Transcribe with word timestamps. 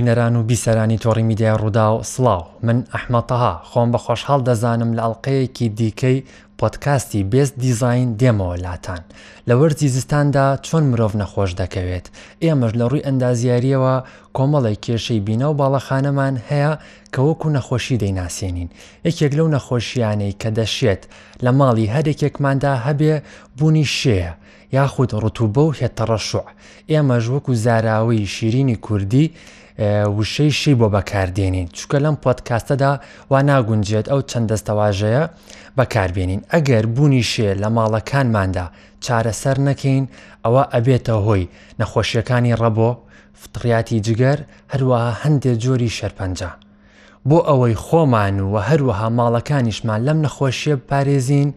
بینەران 0.00 0.36
و 0.36 0.42
بیسەرانی 0.50 0.98
تۆڕی 1.04 1.22
میدیا 1.30 1.56
ڕوودا 1.56 1.86
و 1.98 2.02
سڵاو 2.02 2.46
من 2.66 2.78
ئەحمەتەها 2.94 3.52
خۆم 3.70 3.88
بە 3.92 3.98
خۆشحاڵ 4.04 4.40
دەزانم 4.48 4.90
لە 4.96 5.02
ئەڵلقەیەکی 5.04 5.68
دیکەی 5.78 6.24
پۆتکاستی 6.60 7.24
بێست 7.32 7.54
دیزین 7.62 8.08
دێمەوەلاتان 8.20 9.02
لە 9.48 9.54
وەرزی 9.60 9.88
زستاندا 9.94 10.46
چۆن 10.66 10.84
مرۆڤ 10.90 11.14
نەخۆش 11.22 11.50
دەکەوێت 11.60 12.06
ئێمەش 12.44 12.72
لە 12.80 12.84
ڕووی 12.90 13.04
ئەندازیاریەوە 13.06 13.94
کۆمەڵی 14.36 14.78
کێشەی 14.84 15.20
بینە 15.26 15.46
و 15.50 15.54
باڵەخانەمان 15.60 16.34
هەیە 16.50 16.72
کە 17.14 17.20
وەکو 17.26 17.48
نەخۆشی 17.56 17.98
دەیناسیێنین 18.02 18.68
یەکێک 19.06 19.32
لەو 19.38 19.48
نەخۆشیانەی 19.56 20.36
کە 20.40 20.50
دەشێت 20.58 21.02
لە 21.44 21.50
ماڵی 21.58 21.92
هەرێکێکماندا 21.94 22.72
هەبێ 22.86 23.14
بوونی 23.58 23.86
شێە 24.00 24.30
یاخود 24.76 25.10
ڕتوبە 25.22 25.60
و 25.68 25.72
هێتەڕەشوع 25.80 26.46
ئێمەش 26.90 27.24
وەکو 27.32 27.52
زاراوی 27.64 28.26
شیرینی 28.34 28.76
کوردی 28.86 29.26
وشەیشی 30.18 30.76
بۆ 30.80 30.86
بەکاردێنین 30.94 31.68
چکە 31.78 31.96
لەم 32.04 32.16
پۆتکاستەدا 32.24 32.92
وا 33.30 33.40
ناگونجێت 33.50 34.06
ئەو 34.12 34.20
چەند 34.30 34.46
دەستەواژەیە 34.52 35.24
بەکاربێنین 35.78 36.40
ئەگەر 36.52 36.84
بوونی 36.94 37.24
شێ 37.32 37.50
لە 37.62 37.68
ماڵەکانماندا 37.76 38.66
چارەسەر 39.04 39.56
نەکەین 39.68 40.04
ئەوە 40.44 40.62
ئەبێتە 40.74 41.14
هۆی 41.26 41.44
نەخۆشیەکانی 41.80 42.58
ڕەبۆ 42.60 42.90
فتریاتی 43.40 44.02
جگەر 44.06 44.38
هەروەها 44.72 45.10
هەندێک 45.22 45.56
جۆری 45.64 45.94
شەرپەنجە. 45.98 46.50
بۆ 47.28 47.38
ئەوەی 47.48 47.74
خۆمان 47.84 48.34
و 48.52 48.54
هەروەها 48.68 49.08
ماڵەکانیشمان 49.18 50.00
لەم 50.06 50.18
نەخۆشیە 50.24 50.74
پارێزین 50.90 51.48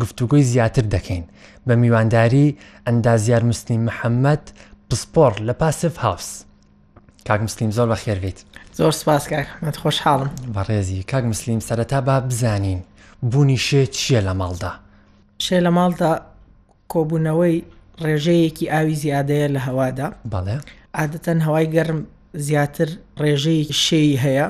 گفتوگوی 0.00 0.42
زیاتر 0.50 0.84
دەکەین 0.94 1.24
بە 1.66 1.72
میوانداری 1.82 2.56
ئەندازیار 2.86 3.42
مسلیم 3.50 3.82
محەممەد 3.88 4.44
پسپۆر 4.88 5.32
لە 5.48 5.52
پاسف 5.60 5.94
هاوس. 6.04 6.28
کاک 7.26 7.40
مسلیم 7.40 7.70
زۆر 7.76 7.86
بە 7.94 7.98
خێربیت 8.04 8.38
زۆر 8.78 8.92
سپاس 9.00 9.24
کاکمەت 9.32 9.76
خۆشحاڵم 9.82 10.30
بەڕێزی 10.56 11.02
کاک 11.10 11.24
مسلیم 11.32 11.60
سەرەتا 11.68 12.00
با 12.08 12.20
بزانین 12.20 12.80
بوونی 13.30 13.58
شێ 13.66 13.82
چییە 13.96 14.20
لە 14.28 14.32
ماڵدا 14.40 14.72
شێ 15.44 15.58
لە 15.66 15.70
ماڵدا 15.78 16.12
کۆبوونەوەی 16.92 17.56
ڕێژەیەکی 18.04 18.70
ئاوی 18.72 18.96
زیادەیە 19.02 19.48
لە 19.54 19.60
هەوادا 19.68 20.08
بەڵێ 20.32 20.56
عادەتەن 20.98 21.38
هەوای 21.46 21.66
گەرم 21.76 22.00
زیاتر 22.46 22.88
ڕێژەیەکی 23.22 23.76
شێی 23.86 24.18
هەیە 24.24 24.46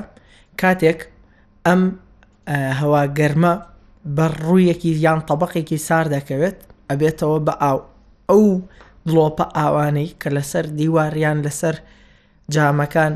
کاتێک 0.61 0.99
ئەم 1.67 1.81
هەوا 2.81 3.03
گەرمە 3.19 3.53
بە 4.15 4.25
ڕوویەکی 4.45 4.91
یان 5.05 5.19
تەبقێکی 5.29 5.77
سار 5.87 6.05
دەکەوێت 6.15 6.57
ئەبێتەوە 6.89 7.39
بە 7.47 7.53
ئاو 7.63 7.79
ئەو 8.29 8.45
دڵۆپە 9.07 9.45
ئاوانەی 9.57 10.15
کە 10.21 10.29
لەسەر 10.37 10.65
دیواریان 10.79 11.37
لەسەر 11.45 11.75
جامەکان 12.51 13.13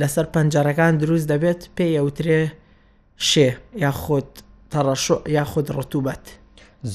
لەسەر 0.00 0.24
پەنجەرەکان 0.34 0.98
دروست 1.02 1.26
دەبێت 1.32 1.68
پێی 1.76 1.96
ئەوترێ 2.00 2.40
شێ 3.28 3.50
یا 3.82 3.92
خۆت 4.02 4.30
تەڕەشۆ 4.72 5.16
یا 5.36 5.44
خۆت 5.50 5.66
ڕتوبەت 5.78 6.24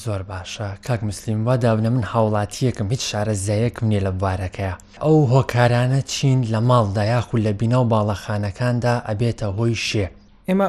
زۆر 0.03 0.21
باشە 0.29 0.67
کاک 0.85 1.03
مسلیم 1.03 1.39
وا 1.47 1.55
داونە 1.61 1.89
من 1.95 2.03
هاوڵاتیەکەم 2.13 2.87
هیچ 2.93 3.03
شارە 3.11 3.33
زایەکم 3.47 3.85
نیە 3.91 4.01
لە 4.07 4.11
بارەکەیە 4.23 4.73
ئەو 5.05 5.17
هۆکارانە 5.33 6.01
چین 6.13 6.39
لە 6.53 6.59
ماڵدا 6.69 7.03
یاخود 7.13 7.41
لە 7.47 7.51
بینە 7.59 7.75
و 7.81 7.89
باڵەخانەکاندا 7.93 8.93
ئەبێتە 9.07 9.45
هۆی 9.57 9.75
شێ 9.87 10.05
ئێمە 10.49 10.67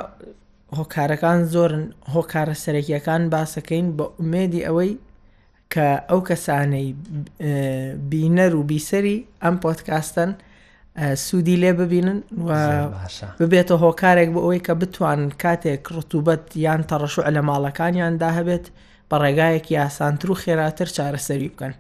هۆکارەکان 0.79 1.41
زۆرن 1.55 1.85
هۆکارە 2.15 2.55
سەرەکیەکان 2.65 3.23
باسەکەین 3.35 3.87
بە 3.97 4.05
ئومێدی 4.19 4.65
ئەوەی 4.67 4.93
کە 5.73 5.87
ئەو 6.11 6.21
کەسانەی 6.29 6.89
بینەر 8.11 8.53
و 8.59 8.63
بیسەری 8.71 9.19
ئەم 9.43 9.57
پۆتکاستن 9.65 10.31
سوودی 11.25 11.57
لێ 11.63 11.73
ببینن 11.81 12.19
و 12.47 12.51
ببێتە 13.41 13.75
هۆکارێک 13.85 14.29
بۆ 14.35 14.41
ئەوەی 14.45 14.63
کە 14.67 14.73
بتوان 14.81 15.21
کاتێک 15.43 15.83
ڕتوبەت 15.97 16.45
یان 16.65 16.81
تەڕەشوع 16.91 17.27
لە 17.37 17.43
ماڵەکانیاندا 17.49 18.31
هەبێت 18.39 18.65
بە 19.11 19.17
ڕێگایەکی 19.23 19.73
یاسانتر 19.81 20.29
و 20.31 20.35
خێراتر 20.43 20.89
چارەسەری 20.97 21.49
بکەن 21.53 21.75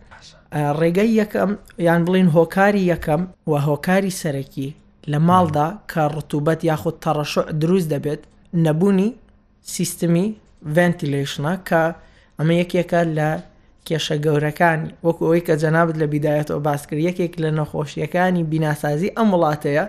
ڕێگەی 0.80 1.10
یەکەم 1.20 1.50
یان 1.86 2.00
بڵین 2.06 2.28
هۆکاری 2.36 2.84
یەکەم 2.92 3.22
و 3.50 3.53
هۆکاری 3.69 4.16
سەرەکی 4.20 4.69
لە 5.12 5.19
ماڵدا 5.28 5.66
کە 5.92 6.03
ڕتوبەت 6.16 6.60
یاخود 6.70 6.97
تەڕەشوع 7.04 7.47
دروست 7.62 7.88
دەبێت 7.94 8.22
نەبوونی 8.64 9.10
سیستمی 9.75 10.26
ڤنتیلشنە 10.75 11.54
کە 11.69 11.82
ئەمە 12.38 12.54
یەکێکە 12.62 13.00
لە 13.19 13.30
کێشە 13.91 14.17
گەورەکان 14.25 14.81
وەکو 15.06 15.23
ئەوی 15.28 15.45
کە 15.47 15.55
جەنابەت 15.62 15.97
لە 16.03 16.06
بیدایەتەوە 16.15 16.65
باسکرد 16.67 17.01
یەکێک 17.09 17.33
لە 17.43 17.51
نەخۆشیەکانی 17.59 18.47
بیناسازی 18.53 19.15
ئەم 19.17 19.28
وڵاتەیە 19.34 19.84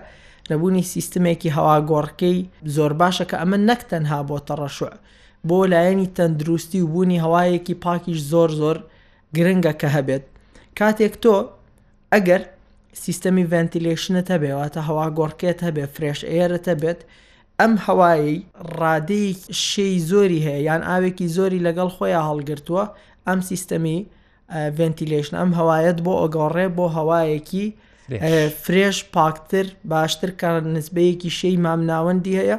لەبوونی 0.50 0.88
سیستمێکی 0.94 1.54
هەواگۆڕکەی 1.58 2.38
زۆر 2.76 2.92
باشە 3.02 3.26
کە 3.30 3.36
ئەمە 3.42 3.58
نەک 3.70 3.82
تەنها 3.90 4.20
بۆ 4.28 4.38
تەڕەشوە 4.48 4.92
بۆ 5.48 5.60
لایەنی 5.74 6.12
تەندروستی 6.18 6.82
و 6.84 6.88
بوونی 6.94 7.22
هەوایەکی 7.26 7.80
پاکیش 7.84 8.20
زۆر 8.32 8.50
زۆر 8.62 8.78
گرنگە 9.36 9.74
کە 9.82 9.88
هەبێت 9.96 10.24
کاتێک 10.80 11.14
تۆ 11.24 11.34
ئەگەر 12.14 12.42
سیستەمی 13.04 13.48
ڤنتیلێشنت 13.52 14.28
هەبێواتە 14.34 14.80
هەوا 14.88 15.06
گۆڕکێت 15.18 15.60
هەبێ 15.68 15.86
فرێش 15.96 16.20
ئێرت 16.32 16.66
هەبێت 16.74 17.00
ئەم 17.60 17.74
هەوایی 17.86 18.36
ڕادەیەک 18.80 19.40
شەی 19.68 19.96
زۆری 20.12 20.44
هەیە 20.46 20.60
یان 20.70 20.82
ئاوێکی 20.90 21.28
زۆری 21.38 21.64
لەگەڵ 21.68 21.90
خۆیان 21.98 22.24
هەڵگرتووە 22.30 22.84
ئەم 23.30 23.40
سیستەمی 23.50 23.98
ڤنتیلشن 24.78 25.36
ئەم 25.42 25.52
هەوایەت 25.60 25.98
بۆ 26.06 26.14
ئۆگەڕێ 26.22 26.68
بۆ 26.78 26.86
هەوایەکی 26.98 27.66
فرێش 28.64 28.98
پاکتر 29.16 29.66
باشتر 29.94 30.30
کار 30.42 30.58
نسبەیەکی 30.76 31.32
شەی 31.40 31.56
مامناوەندی 31.66 32.34
هەیە 32.40 32.58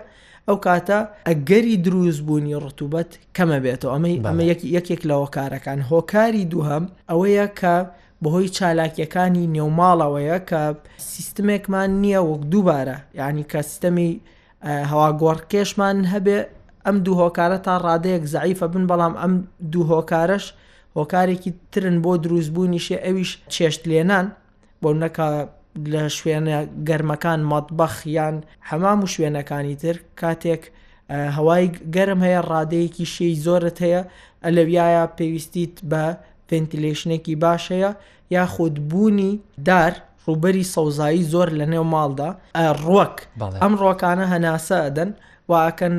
ئەو 0.49 0.56
کاتە 0.67 0.99
ئەگەری 1.28 1.77
دروست 1.87 2.21
بوونی 2.27 2.56
ڕتوبەت 2.65 3.11
کەمە 3.37 3.59
بێتەوە 3.65 3.91
ئەمەی 3.95 4.17
ئەمە 4.31 4.45
یەکێک 4.77 5.03
لە 5.09 5.15
هۆکارەکان 5.23 5.78
هۆکاری 5.93 6.45
دووهەم 6.53 6.84
ئەوەیە 7.11 7.47
کە 7.61 7.77
بەهۆی 8.23 8.53
چالاکیەکانی 8.56 9.50
نێوماڵەوەیە 9.55 10.39
کە 10.49 10.62
سیستمێکمان 11.12 11.91
نییە 12.03 12.21
وەک 12.31 12.43
دووبارە 12.53 12.99
یعنی 13.21 13.43
کە 13.50 13.59
سیستەمی 13.71 14.11
هەواگۆڕکێشمان 14.91 15.99
هەبێ 16.12 16.39
ئەم 16.87 16.97
دوو 17.06 17.15
هۆکارە 17.22 17.59
تا 17.66 17.75
ڕادەیەک 17.87 18.25
زعیفە 18.34 18.66
بن 18.75 18.84
بەڵام 18.91 19.15
ئەم 19.22 19.32
دوو 19.72 19.84
هۆکارش 19.94 20.44
هۆکارێکی 20.98 21.50
ترن 21.72 21.97
بۆ 22.04 22.12
دروستبوونی 22.25 22.81
شێ 22.87 22.97
ئەویش 23.06 23.31
چێشت 23.54 23.82
لێنان 23.91 24.26
بۆ 24.82 24.91
نەکە 25.03 25.28
لە 25.93 26.03
شوێنە 26.16 26.53
گەرمەکان 26.88 27.41
ماتبەخ 27.50 27.94
یان 28.16 28.37
هەمام 28.70 28.98
و 29.04 29.10
شوێنەکانی 29.15 29.76
تر 29.82 29.97
کاتێک 30.20 30.62
هەوای 31.37 31.65
گەرم 31.97 32.20
هەیە 32.26 32.41
ڕادەیەکی 32.50 33.06
شەی 33.14 33.34
زۆرت 33.47 33.78
هەیە 33.84 34.03
ئەلەویایە 34.44 35.04
پێویستیت 35.19 35.75
بە 35.91 36.04
ڤنتیلشنێکی 36.50 37.34
باشەیە 37.44 37.91
یاخود 38.37 38.75
بوونی 38.91 39.32
دار 39.69 39.93
ڕوبەری 40.26 40.64
سەوزایی 40.75 41.25
زۆر 41.32 41.49
لە 41.59 41.66
نێو 41.72 41.84
ماڵدا 41.94 42.31
ڕۆک 42.87 43.16
ئەم 43.62 43.72
ڕۆکانە 43.82 44.25
هەناسە 44.34 44.76
ئەدەن 44.87 45.10
واکەن 45.51 45.97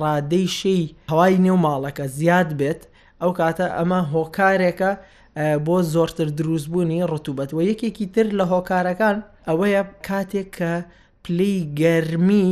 ڕادەی 0.00 0.46
شەی 0.58 0.82
هەوای 1.10 1.34
نێو 1.46 1.56
ماڵەکە 1.66 2.04
زیاد 2.18 2.48
بێت 2.60 2.82
ئەو 3.20 3.30
کاتە 3.38 3.66
ئەمە 3.76 4.00
هۆکارێکە 4.12 4.90
بۆ 5.66 5.76
زۆرتر 5.94 6.28
دروستبوونی 6.38 7.06
ڕتوبەت 7.12 7.50
و 7.52 7.58
یەکێکی 7.70 8.06
تر 8.14 8.26
لە 8.38 8.44
هۆکارەکان 8.52 9.16
ئەوەیە 9.48 9.82
کاتێک 10.08 10.48
کە 10.58 10.72
پلی 11.24 11.56
گەرمی 11.82 12.50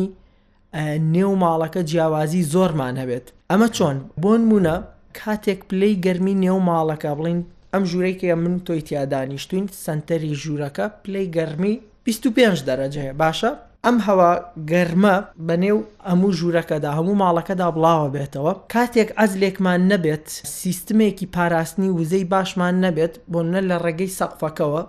نێو 1.15 1.33
ماڵەکە 1.45 1.81
جیاوازی 1.91 2.43
زۆرمان 2.55 2.95
هەبێت 3.03 3.27
ئەمە 3.51 3.69
چۆن 3.77 3.97
بۆن 4.23 4.43
مونە 4.51 4.77
کاتێک 5.21 5.61
پلەی 5.71 5.95
گەرمی 6.05 6.35
نێو 6.45 6.59
ماڵەکە 6.69 7.11
بڵین 7.19 7.41
ئەم 7.73 7.85
ژوورێکە 7.91 8.25
من 8.43 8.55
تۆی 8.67 8.81
تیادانیشتوین 8.89 9.67
سنتەری 9.85 10.33
ژوورەکە 10.43 10.87
پلەی 11.05 11.27
گەرمی 11.37 11.75
25 12.07 12.59
دەرەجەیە 12.69 13.13
باشە 13.21 13.53
ئەم 13.87 13.99
هەوا 14.07 14.31
گەرمە 14.71 15.15
بەنێو 15.47 15.79
ئەموو 16.09 16.37
ژوورەکەدا 16.39 16.91
هەموو 16.99 17.19
ماڵەکەدا 17.23 17.67
بڵاوە 17.77 18.09
بێتەوە 18.15 18.53
کاتێک 18.75 19.11
ئەز 19.19 19.33
لێکمان 19.43 19.81
نەبێت 19.93 20.25
سیستمێکی 20.61 21.27
پاراستنی 21.35 21.91
وزەی 21.99 22.25
باشمان 22.33 22.75
نەبێت 22.85 23.15
بۆ 23.33 23.41
نە 23.53 23.61
لە 23.71 23.77
ڕێگەی 23.85 24.15
سەقفەکەەوە 24.19 24.83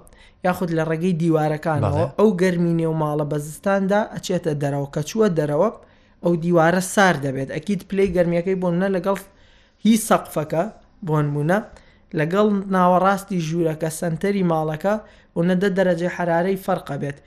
یاخود 0.46 0.70
لە 0.78 0.84
ڕێگەی 0.90 1.18
دیوارەکانەوە 1.22 2.04
ئەو 2.20 2.30
گەرمی 2.42 2.74
نێو 2.80 2.94
ماڵە 3.02 3.26
بەزستاندا 3.32 4.00
ئەچێتە 4.14 4.54
دەرەوە 4.62 4.88
کە 4.94 5.02
چووە 5.10 5.28
دەرەوە 5.38 5.70
ئەو 6.24 6.34
دیوارە 6.44 6.82
سار 6.94 7.16
دەبێت 7.26 7.50
ئەکییت 7.56 7.82
پلی 7.90 8.08
گەرمیەکەی 8.16 8.58
بۆ 8.62 8.70
نە 8.82 8.88
لەگەڵ 8.96 9.20
هی 9.84 9.96
سەقفەکە 10.08 10.64
بۆنمونە 11.08 11.60
لەگەڵ 12.20 12.48
ناوەڕاستی 12.76 13.44
ژوورەکە 13.48 13.90
سنتەری 14.00 14.44
ماڵەکە 14.52 14.94
و 15.36 15.40
نەدە 15.50 15.70
دەرەجێ 15.78 16.10
حرارەی 16.16 16.58
فەرقە 16.66 16.96
بێت 17.04 17.20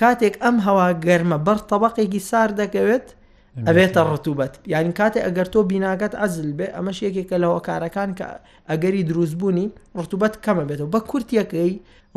کاتێک 0.00 0.34
ئەم 0.44 0.56
هەوا 0.66 0.86
گەرمە 1.06 1.38
بەر 1.46 1.58
تەبقێکی 1.70 2.20
سار 2.30 2.50
دەکەوێت 2.60 3.06
ئەبێتە 3.68 4.02
ڕتوبەت 4.12 4.54
یعنی 4.72 4.92
کاتێ 5.00 5.20
ئەگەر 5.26 5.48
تۆ 5.52 5.58
بیناگەت 5.70 6.14
ئەزل 6.20 6.50
بێ 6.58 6.66
ئەمەش 6.76 6.98
یەکێکە 7.06 7.36
لەوە 7.42 7.60
کارەکان 7.68 8.10
کە 8.18 8.26
ئەگەری 8.70 9.02
دروستبوونی 9.10 9.66
ڕتوبەت 10.00 10.34
کەمە 10.44 10.64
بێتەوە 10.68 10.90
بە 10.94 11.00
کورتەکەی 11.10 11.72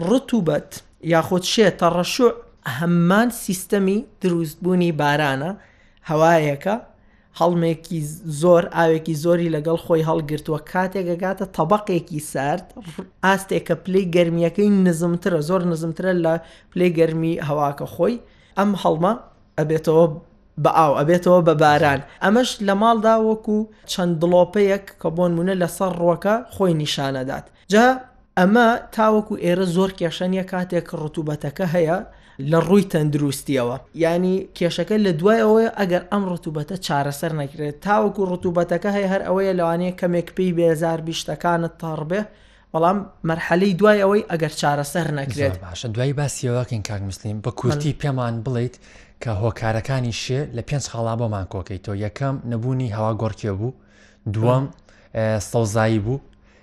ڕتوبەت 0.09 0.69
یاخۆت 1.13 1.43
شێتە 1.53 1.87
ڕەشوع 1.97 2.33
هەممان 2.77 3.29
سیستەمی 3.45 3.99
دروستبوونی 4.21 4.91
بارانە 5.01 5.51
هەوایەکە 6.09 6.75
هەڵمێکی 7.39 7.99
زۆر 8.41 8.63
ئاوێکی 8.77 9.15
زۆری 9.23 9.53
لەگەڵ 9.55 9.77
خۆی 9.85 10.05
هەڵگرتووە 10.09 10.59
کاتێکگاتە 10.71 11.45
تەبقێکی 11.57 12.19
سارد 12.31 12.65
ئاستێکە 13.25 13.75
پلەی 13.85 14.05
گەرمیەکەی 14.15 14.69
نزمترە 14.85 15.39
زۆر 15.49 15.61
نزمترە 15.71 16.13
لە 16.25 16.33
پلەی 16.71 16.91
گەرمی 16.99 17.33
هەواکە 17.47 17.85
خۆی 17.95 18.15
ئەم 18.57 18.71
هەڵمە 18.81 19.13
ئەبێتەوە 19.59 20.05
بە 20.63 20.71
ئاو 20.79 20.91
ئەبێتەوە 20.99 21.39
بە 21.47 21.53
باران 21.61 22.01
ئەمەش 22.23 22.49
لە 22.67 22.73
ماڵدا 22.81 23.15
وەکو 23.29 23.57
چەند 23.91 24.13
دڵۆپەیەک 24.21 24.85
کە 25.01 25.09
بۆن 25.15 25.31
مونە 25.37 25.55
لە 25.61 25.67
سەر 25.77 25.91
ڕۆکە 26.03 26.35
خۆی 26.53 26.73
نیشانەدات 26.81 27.45
جا 27.73 27.85
ئەمە 28.39 28.67
تاوەکو 28.95 29.33
ئێرە 29.43 29.65
زۆر 29.75 29.89
کێشەنیە 29.99 30.43
کاتێک 30.51 30.87
ڕتوبەتەکە 31.01 31.65
هەیە 31.75 31.97
لە 32.51 32.59
ڕووی 32.67 32.83
تەندروستیەوە 32.93 33.77
ینی 34.05 34.35
کێشەکە 34.57 34.95
لە 35.05 35.11
دوایەوەی 35.19 35.73
ئەگەر 35.79 36.03
ئەم 36.11 36.23
ڕتوبەتە 36.31 36.75
چارەسەر 36.87 37.31
نەکرێت 37.41 37.75
تاوەکو 37.85 38.23
ڕتوبەتەکە 38.31 38.89
هەیە 38.95 39.07
هەر 39.13 39.21
ئەوەیە 39.27 39.53
لەوانەیە 39.59 39.97
کەمێک 39.99 40.27
پێی 40.35 40.51
بێزار 40.57 40.99
بیشتەکانت 41.07 41.73
تاڕبێ 41.81 42.21
بەڵام 42.73 42.97
مەرحەلەی 43.29 43.73
دوای 43.79 43.99
ئەوەی 44.03 44.23
ئەگەر 44.31 44.53
چارەسەر 44.59 45.07
نەکرێت 45.19 45.55
باشە 45.63 45.87
دوای 45.95 46.13
باسیەوەکەین 46.19 46.83
کاک 46.89 47.01
مسلیم 47.09 47.37
بە 47.45 47.51
کورتی 47.59 47.91
پێمان 48.01 48.35
بڵیت 48.45 48.75
کە 49.23 49.31
هۆکارەکانی 49.41 50.13
شێ 50.23 50.41
لە 50.55 50.61
پێنج 50.69 50.85
خاڵا 50.91 51.13
بۆمان 51.19 51.45
کۆکەیتەوە 51.53 51.95
یەکەم 52.05 52.35
نەبوونی 52.51 52.93
هەوا 52.97 53.11
گۆڕکێ 53.21 53.51
بوو 53.59 53.71
دووەم 54.33 54.65
سەوزایی 55.51 55.99
بوو 56.05 56.17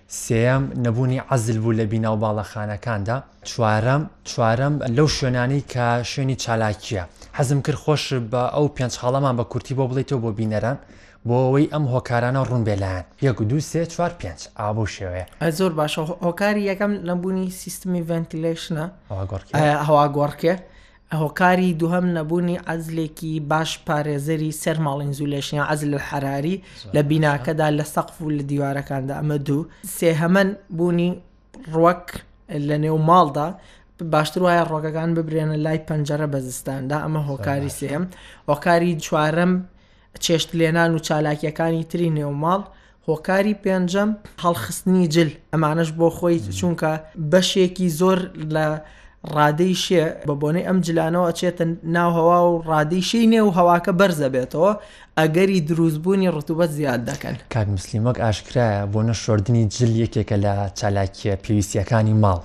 سێم 0.08 0.62
نەبوونی 0.84 1.18
عزل 1.30 1.58
بوو 1.60 1.76
لە 1.78 1.82
بیناو 1.92 2.16
باڵەخانەکاندا 2.22 3.16
چوارەم 3.50 4.02
چوارەم 4.30 4.74
لەو 4.96 5.08
شوێنانی 5.16 5.64
کە 5.72 5.86
شوێنی 6.12 6.36
چالاکیە 6.44 7.04
حەزم 7.38 7.60
کرد 7.66 7.78
خۆش 7.84 8.04
بە 8.32 8.42
ئەو 8.54 8.66
پێنج 8.76 8.92
خاڵەمان 9.00 9.34
بە 9.38 9.44
کورتی 9.50 9.74
بۆ 9.78 9.84
بڵیتەوە 9.90 10.20
بۆ 10.24 10.30
بینەران 10.40 10.78
بۆ 11.28 11.36
ئەوەی 11.44 11.66
ئەم 11.72 11.84
هۆکارانە 11.92 12.40
ڕوونبێلایەن 12.48 13.04
یەک 13.26 13.38
دو 13.50 13.56
سێ 13.70 13.82
چوار 13.92 14.12
پێنج 14.20 14.40
ئابوو 14.60 14.86
شێوەیە 14.96 15.26
زۆر 15.58 15.72
باشە 15.78 16.00
هۆکاری 16.26 16.62
یەکەم 16.70 16.92
نەبوونی 17.08 17.46
سیستمی 17.62 18.02
ڤنتیلشنە 18.08 18.84
هەوا 19.88 20.06
گۆڕکێ 20.18 20.54
هۆکاری 21.22 21.70
دووهم 21.81 22.06
نەبوونی 22.19 22.58
ئەزلێکی 22.69 23.34
باش 23.50 23.70
پارێزەری 23.88 24.50
سەر 24.62 24.76
ماڵین 24.87 25.12
زولێشنیا 25.19 25.64
ئەز 25.70 25.81
لە 25.93 25.99
حراری 26.08 26.56
لە 26.94 27.00
بیناکەدا 27.08 27.69
لە 27.78 27.84
سەقف 27.94 28.16
و 28.26 28.31
لە 28.38 28.43
دیوارەکاندا 28.50 29.14
ئەمە 29.20 29.37
دوو 29.46 29.66
سێهەمەن 29.99 30.49
بوونی 30.76 31.11
ڕوەک 31.72 32.05
لە 32.69 32.76
نێو 32.84 32.99
ماڵدا 33.08 33.49
باشتر 34.12 34.40
وایە 34.43 34.62
ڕۆگەکان 34.70 35.11
ببرێنە 35.19 35.56
لای 35.64 35.78
پەنجەرە 35.88 36.26
بەزستاندا 36.32 36.96
ئەمە 37.05 37.20
هۆکاری 37.28 37.70
سێم 37.81 38.05
هۆکاری 38.49 39.00
چوارم 39.06 39.52
چێشت 40.25 40.50
لێنان 40.58 40.90
و 40.94 40.99
چالاکیەکانی 41.06 41.84
تری 41.90 42.08
نێوماڵ 42.19 42.61
هۆکاری 43.08 43.55
پێنجەم 43.64 44.11
هەڵخستنی 44.44 45.05
جل 45.14 45.31
ئەمانش 45.52 45.90
بۆ 45.99 46.06
خۆی 46.19 46.38
چونکە 46.58 46.93
بەشێکی 47.32 47.88
زۆر 48.00 48.19
لە 48.55 48.66
ڕادەی 49.37 49.75
شێ 49.85 50.05
بە 50.29 50.35
بۆنەی 50.41 50.65
ئەم 50.69 50.79
جلانەوە 50.87 51.26
ئەچێتە 51.29 51.65
ناو 51.97 52.11
هەوا 52.19 52.41
و 52.47 52.55
ڕادیشی 52.71 53.26
نێ 53.32 53.41
و 53.44 53.50
هەواکە 53.59 53.93
بەرزە 54.00 54.29
بێتەوە 54.35 54.73
ئەگەری 55.19 55.59
دروستبوونی 55.69 56.32
ڕتوبەت 56.37 56.71
زیاد 56.79 57.00
دەکەن 57.11 57.37
کاک 57.55 57.69
مسلیمەک 57.76 58.17
ئاشکرایە 58.25 58.82
بۆنە 58.93 59.15
شردنی 59.23 59.65
جل 59.76 59.93
یەکێکە 60.05 60.37
لە 60.44 60.55
چالاکیە 60.79 61.35
پێویستیەکانی 61.44 62.17
ماڵ. 62.25 62.41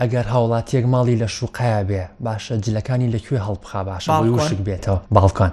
ئەگەر 0.00 0.26
هاوڵاتیەک 0.32 0.84
ماڵی 0.94 1.16
لە 1.22 1.26
شوقایا 1.36 1.82
بێ 1.88 2.02
باشە 2.26 2.54
جلەکانی 2.64 3.08
لەکوێ 3.14 3.38
هەڵبخا 3.46 3.80
باشە 3.88 4.10
وشک 4.10 4.58
بێتەوە 4.68 4.98
باڵکان 5.14 5.52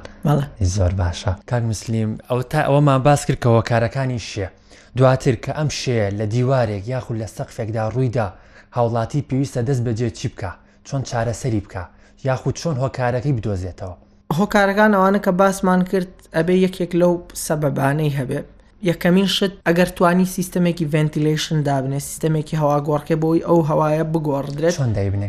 زۆر 0.76 0.92
باشە 1.02 1.32
کار 1.50 1.62
مسلیم 1.72 2.10
ئەو 2.32 2.40
تا 2.52 2.60
ئەوەمان 2.68 3.02
باس 3.08 3.22
کردکەوە 3.28 3.62
کارەکانی 3.70 4.22
شێ 4.32 4.48
دواتر 4.98 5.34
کە 5.44 5.50
ئەم 5.58 5.70
شێ 5.82 6.00
لە 6.20 6.26
دیوارێک 6.34 6.84
یاخود 6.94 7.18
لە 7.22 7.28
سەقفێکدا 7.38 7.86
ڕوویدا 7.96 8.28
هاوڵاتی 8.76 9.26
پێویستە 9.32 9.62
دەست 9.70 9.82
بەجێ 9.86 10.10
چی 10.20 10.28
بکە 10.30 10.52
چۆن 10.88 11.02
چارەسەری 11.10 11.62
بکە 11.66 11.84
یاخود 12.26 12.56
چۆن 12.62 12.76
هۆکارەکەی 12.84 13.34
بدۆزێتەوە 13.38 13.96
هۆکارەکان 14.40 14.92
ئەوانە 14.98 15.20
کە 15.26 15.32
باسمان 15.40 15.82
کرد 15.92 16.12
ئەبێ 16.38 16.56
یەکێک 16.66 16.92
لەو 17.02 17.14
سەبەبانەی 17.46 18.12
هەبێ 18.20 18.42
یەکەمین 18.90 19.28
شت 19.36 19.54
ئەگەر 19.68 19.90
توانی 19.98 20.26
سیستمێکی 20.38 20.86
ڤنتیلیشن 20.94 21.58
دابنێ 21.68 22.00
سیستمێکی 22.10 22.56
هەوا 22.62 22.78
گۆڕکە 22.88 23.16
بۆی 23.22 23.42
ئەو 23.48 23.60
هەوایە 23.70 24.04
بگۆڕدرێت 24.14 24.76
چۆن 24.80 24.92
دەیبنێ 24.98 25.28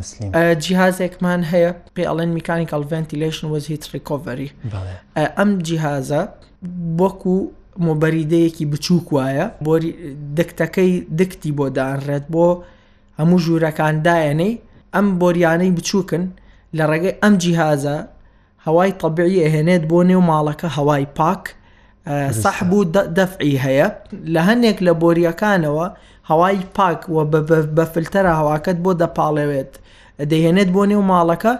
مسلیم 0.00 0.30
جیهازێکمان 0.64 1.40
هەیە 1.52 1.70
پێ 1.94 2.02
ئەڵێن 2.10 2.30
میکانیکال 2.38 2.82
ڤنتیلیشن 2.92 3.46
وەز 3.52 3.64
هیچ 3.72 3.84
ڕیکۆڤری 3.94 4.50
ئەم 5.38 5.50
جیهازە 5.66 6.22
بۆکو 6.98 7.38
مۆبەریدەیەکی 7.86 8.64
بچووک 8.72 9.06
وایە 9.16 9.46
بۆ 9.64 9.74
دکتەکەی 10.36 10.92
دکتی 11.18 11.50
بۆ 11.58 11.66
دانڕێت 11.76 12.24
بۆ 12.32 12.46
هەموو 13.20 13.38
ژوورەکاندایەنەی 13.44 14.52
ئەم 14.94 15.06
بۆریانەی 15.20 15.72
بچووکن 15.78 16.24
لە 16.76 16.84
ڕێگەی 16.90 17.14
ئەم 17.22 17.34
جیهازە 17.42 17.96
هەوای 18.66 18.90
تەبیعی 19.02 19.42
ئەهێنێت 19.44 19.82
بۆ 19.90 19.98
نێو 20.10 20.22
ماڵەکە 20.30 20.68
هەوای 20.76 21.06
پاک 21.18 21.44
سەح 22.42 22.58
بوو 22.70 22.84
دەفعی 23.18 23.56
هەیە 23.64 23.86
لە 24.34 24.40
هەندێک 24.48 24.78
لە 24.86 24.92
بۆریەکانەوە 25.02 25.86
هەوای 26.30 26.56
پاک 26.76 27.00
و 27.14 27.16
بە 27.76 27.84
فلتەرە 27.92 28.32
هەواکەت 28.40 28.78
بۆ 28.84 28.92
دەپاڵەوێت 29.02 29.72
دەهێنێت 30.30 30.68
بۆ 30.74 30.82
نێو 30.90 31.02
ماڵەکە 31.12 31.54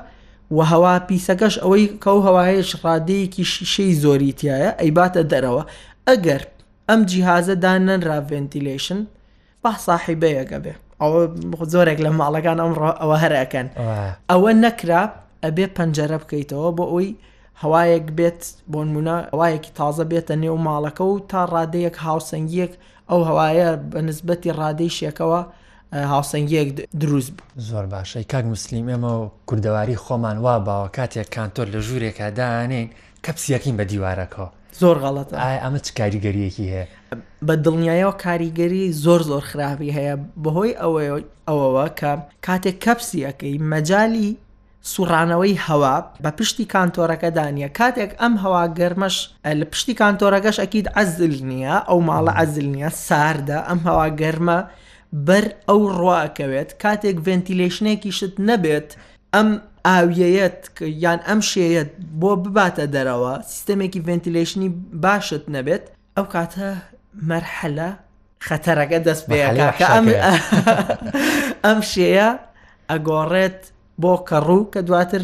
و 0.56 0.58
هەوا 0.73 0.94
پیسەکەش 1.08 1.55
ئەوەی 1.62 1.85
کەو 2.05 2.19
هەوایش 2.26 2.70
ڕادەیەکی 2.85 3.44
شیشەی 3.53 3.93
زۆریتیایە 4.05 4.70
ئەیباتە 4.82 5.23
دەرەوە 5.32 5.62
ئەگەر 6.11 6.43
ئەم 6.91 7.01
جیهازە 7.11 7.55
دانەنرا 7.65 8.17
ڤنتیلیشن 8.31 9.01
بەساحی 9.65 10.17
بەیەگە 10.23 10.59
بێ 10.65 10.75
ئەوە 11.03 11.21
زۆرێک 11.73 11.99
لە 12.06 12.11
ماڵەکان 12.21 12.59
ئەمڕۆ 12.63 12.91
ئەوە 13.03 13.17
هەرەکەن 13.25 13.67
ئەوە 14.31 14.51
نەکرا 14.65 15.03
ئەبێ 15.44 15.67
پەنجەرە 15.77 16.19
بکەیتەوە 16.23 16.71
بۆ 16.77 16.85
ئەوی 16.93 17.09
هەوایەک 17.63 18.06
بێت 18.19 18.41
بۆ 18.73 18.81
نمونە 18.89 19.17
ئەوایەکی 19.32 19.71
تازە 19.79 20.05
بێتە 20.11 20.35
نێو 20.43 20.56
ماڵەکە 20.67 21.05
و 21.09 21.13
تا 21.31 21.41
ڕادەیەک 21.55 21.97
هاوسنگیەک 22.06 22.73
ئەو 23.11 23.21
هەوایە 23.29 23.69
بە 23.93 24.01
نسبەتی 24.09 24.51
ڕادەی 24.61 24.91
شێکەوە 24.99 25.41
هاوسنگیەک 26.13 26.69
دروست 27.03 27.32
زۆر 27.69 27.85
باشەی 27.93 28.25
کاک 28.32 28.44
مسللیم 28.53 28.87
ئەمە 28.94 29.13
و 29.21 29.31
کوردەواری 29.49 29.97
خۆمان 30.05 30.37
وا 30.44 30.55
باوە 30.67 30.89
کاتێک 30.97 31.29
کانتۆر 31.37 31.67
لە 31.75 31.81
ژوورێکە 31.87 32.27
دانین 32.39 32.89
کەپسیەکەین 33.25 33.75
بە 33.79 33.85
دیوارەکەەوە 33.91 34.49
زۆر 34.81 34.96
غەڵەت 35.05 35.31
ئەمە 35.62 35.81
چ 35.86 35.88
کاریگەریەکی 35.98 36.67
هەیە 36.72 36.84
بە 37.46 37.55
دڵنیایەوە 37.64 38.14
کاریگەری 38.24 38.84
زۆر 39.05 39.20
زۆر 39.31 39.43
خراپی 39.50 39.91
هەیە 39.96 40.14
بەهۆی 40.43 40.79
ئەوە 40.82 41.00
ئەوەوە 41.48 41.86
کە 42.00 42.12
کاتێک 42.46 42.76
کەپسیەکەی 42.84 43.56
مەجای 43.70 44.29
سوڕانەوەی 44.93 45.60
هەوا 45.67 45.96
بە 46.22 46.31
پشتی 46.38 46.64
کانتۆرەکە 46.74 47.29
دانیە 47.36 47.69
کاتێک 47.79 48.10
ئەم 48.20 48.34
هەوا 48.43 48.64
گەرمەش 48.79 49.17
لە 49.60 49.64
پشتی 49.72 49.94
کانتۆرەگەش 50.02 50.56
ئەکیید 50.62 50.86
ئەزل 50.96 51.34
نییە 51.50 51.76
ئەو 51.88 51.98
ماڵە 52.08 52.32
ئەزل 52.38 52.67
نییە 52.74 52.91
ساردە 53.06 53.58
ئەم 53.69 53.81
هەوا 53.88 54.08
گەرمە 54.20 54.58
بەر 55.26 55.44
ئەو 55.69 55.81
ڕواکەوێت 55.98 56.70
کاتێک 56.82 57.17
ڤنتیلێشنێکی 57.26 58.10
شت 58.19 58.34
نەبێت 58.48 58.88
ئەم 59.34 59.48
ئاویەت 59.91 60.60
یان 61.05 61.20
ئەم 61.29 61.41
شێیت 61.53 61.91
بۆ 62.20 62.31
بباتە 62.44 62.84
دەرەوە 62.94 63.32
سیستەمێکی 63.51 64.01
ڤنتیلشنی 64.08 64.69
باشت 65.05 65.44
نەبێت 65.55 65.84
ئەو 66.17 66.27
کاتە 66.34 66.69
مەرحەلە 67.29 67.91
خەتەرەکە 68.46 68.98
دەست 69.08 69.24
پێەکە 69.31 69.86
ئەم 69.94 70.06
ئەم 71.67 71.81
شێە 71.93 72.29
ئەگۆڕێت 72.93 73.60
بۆ 74.03 74.12
کەڕوو 74.29 74.70
کە 74.72 74.81
دواتر 74.89 75.22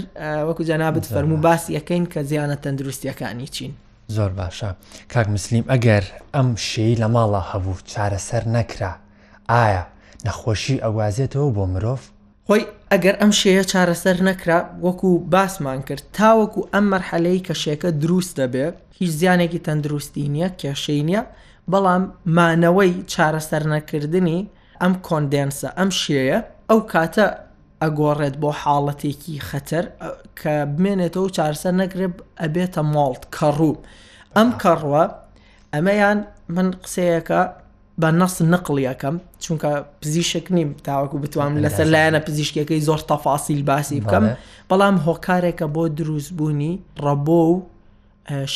وەکو 0.48 0.62
جەنابەت 0.70 1.04
فەرمو 1.14 1.36
باسی 1.46 1.70
یەکەین 1.78 2.04
کە 2.12 2.20
زیانە 2.30 2.56
تەندروستیەکانی 2.62 3.48
چین. 3.54 3.72
زۆر 4.16 4.30
باشە 4.38 4.70
کاک 5.12 5.26
مسلیم 5.34 5.64
ئەگەر 5.72 6.04
ئەم 6.36 6.48
شێی 6.70 6.94
لە 7.02 7.08
ماڵە 7.14 7.40
هەبوو 7.50 7.82
چارەسەر 7.92 8.44
نەکرا 8.56 8.92
ئایا 9.52 9.82
نەخۆشی 10.26 10.76
ئەوازێتەوە 10.84 11.48
بۆ 11.56 11.64
مرۆڤ 11.72 12.02
هۆی 12.50 12.62
ئەگەر 12.92 13.14
ئەم 13.20 13.32
شەیە 13.40 13.62
چارەسەر 13.72 14.18
نەکرا 14.28 14.58
وەکو 14.86 15.10
باسمان 15.32 15.80
کرد 15.88 16.04
تاوەکو 16.18 16.60
ئەم 16.72 16.84
مەرحەلەی 16.92 17.44
کەشێکە 17.48 17.90
دروستە 18.02 18.46
بێ 18.52 18.66
هیچ 18.98 19.12
زیانێکی 19.20 19.64
تەندروستی 19.66 20.30
نییە 20.34 20.48
کێشەی 20.60 21.02
نییە 21.08 21.22
بەڵام 21.72 22.02
مانەوەی 22.36 22.92
چارەسەر 23.12 23.62
نەکردنی 23.74 24.38
ئەم 24.82 24.94
کۆندێنسە 25.06 25.68
ئەم 25.78 25.90
شێیە 26.02 26.38
ئەو 26.68 26.80
کاتە 26.92 27.26
ئەگۆڕێت 27.82 28.34
بۆ 28.42 28.50
حاڵەتێکی 28.60 29.34
خەتەر 29.48 29.84
کە 30.40 30.54
بمێنێتەوە 30.76 31.28
چارەسەر 31.36 31.74
نەگرب 31.82 32.14
ئەبێتە 32.40 32.82
ماڵت 32.94 33.22
کەڕوو 33.36 33.74
ئەم 34.36 34.48
کەڕوە 34.62 35.04
ئەمەیان 35.74 36.18
من 36.54 36.68
قسەیەەکە 36.84 37.42
بە 38.02 38.08
نەست 38.20 38.42
نقلیەکەم 38.52 39.16
چونکە 39.44 39.70
پزیشک 40.02 40.46
نیم 40.58 40.74
تاوەکو 40.86 41.16
بتوانم 41.24 41.68
لەسەر 41.68 41.86
لایەنە 41.94 42.20
پزیشکەکەی 42.30 42.80
زۆر 42.88 43.00
تەفاسیل 43.10 43.62
باسی 43.70 44.00
بکەم 44.00 44.24
بەڵام 44.70 44.96
هۆکارێکە 45.06 45.66
بۆ 45.74 45.82
دروستبوونی 45.98 46.72
ڕەبۆ 47.04 47.40
و 47.52 47.62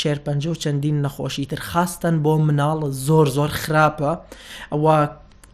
شێرپەنجە 0.01 0.47
و 0.47 0.61
چەندین 0.63 0.97
نەخۆشی 1.05 1.47
تر 1.51 1.61
خاستن 1.71 2.17
بۆ 2.25 2.33
مناڵ 2.47 2.81
زۆر 3.07 3.27
زۆر 3.37 3.51
خراپە 3.63 4.13
ئەوە 4.73 4.97